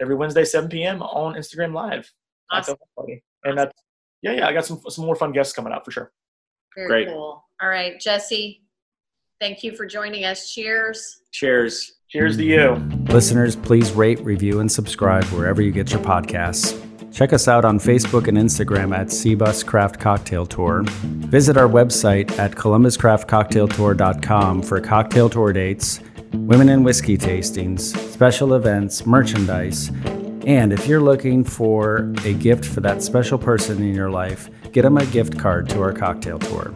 every 0.00 0.14
Wednesday 0.14 0.44
7 0.44 0.70
p.m. 0.70 1.02
on 1.02 1.34
Instagram 1.34 1.74
Live. 1.74 2.08
Awesome. 2.52 2.76
Cocktail 2.96 3.18
And 3.42 3.58
that's 3.58 3.72
yeah, 4.22 4.32
yeah. 4.32 4.46
I 4.46 4.52
got 4.52 4.64
some 4.64 4.80
some 4.88 5.06
more 5.06 5.16
fun 5.16 5.32
guests 5.32 5.52
coming 5.52 5.72
out 5.72 5.84
for 5.84 5.90
sure. 5.90 6.12
Very 6.76 6.86
Great. 6.86 7.08
cool. 7.08 7.44
All 7.60 7.68
right, 7.68 7.98
Jesse, 7.98 8.62
thank 9.40 9.64
you 9.64 9.74
for 9.74 9.86
joining 9.86 10.24
us. 10.24 10.52
Cheers. 10.52 11.22
Cheers. 11.32 11.98
Cheers 12.12 12.36
to 12.36 12.44
you. 12.44 12.74
Listeners, 13.08 13.56
please 13.56 13.90
rate, 13.92 14.20
review, 14.20 14.60
and 14.60 14.70
subscribe 14.70 15.24
wherever 15.28 15.62
you 15.62 15.72
get 15.72 15.92
your 15.92 16.02
podcasts. 16.02 16.78
Check 17.10 17.32
us 17.32 17.48
out 17.48 17.64
on 17.64 17.78
Facebook 17.78 18.28
and 18.28 18.36
Instagram 18.36 18.94
at 18.94 19.06
CBus 19.06 19.64
Craft 19.64 19.98
Cocktail 19.98 20.44
Tour. 20.44 20.82
Visit 20.84 21.56
our 21.56 21.66
website 21.66 22.30
at 22.38 22.50
columbuscraftcocktailtour.com 22.50 24.62
for 24.62 24.78
cocktail 24.82 25.30
tour 25.30 25.54
dates, 25.54 26.00
women 26.34 26.68
and 26.68 26.84
whiskey 26.84 27.16
tastings, 27.16 27.96
special 28.12 28.52
events, 28.52 29.06
merchandise, 29.06 29.88
and 30.46 30.70
if 30.70 30.86
you're 30.86 31.00
looking 31.00 31.42
for 31.42 32.12
a 32.26 32.34
gift 32.34 32.66
for 32.66 32.82
that 32.82 33.02
special 33.02 33.38
person 33.38 33.82
in 33.82 33.94
your 33.94 34.10
life, 34.10 34.50
get 34.72 34.82
them 34.82 34.98
a 34.98 35.06
gift 35.06 35.38
card 35.38 35.66
to 35.70 35.80
our 35.80 35.94
cocktail 35.94 36.38
tour. 36.38 36.74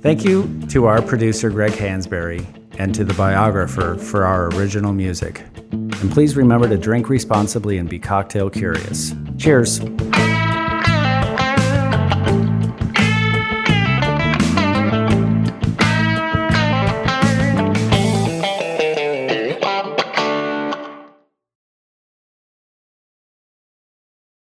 Thank 0.00 0.24
you 0.24 0.62
to 0.68 0.86
our 0.86 1.02
producer, 1.02 1.50
Greg 1.50 1.72
Hansberry, 1.72 2.46
and 2.78 2.94
to 2.94 3.04
the 3.04 3.14
biographer 3.14 3.96
for 3.96 4.24
our 4.24 4.48
original 4.50 4.92
music. 4.92 5.44
And 5.72 6.10
please 6.10 6.36
remember 6.36 6.68
to 6.68 6.76
drink 6.76 7.08
responsibly 7.08 7.78
and 7.78 7.88
be 7.88 7.98
cocktail 7.98 8.50
curious. 8.50 9.14
Cheers. 9.38 9.80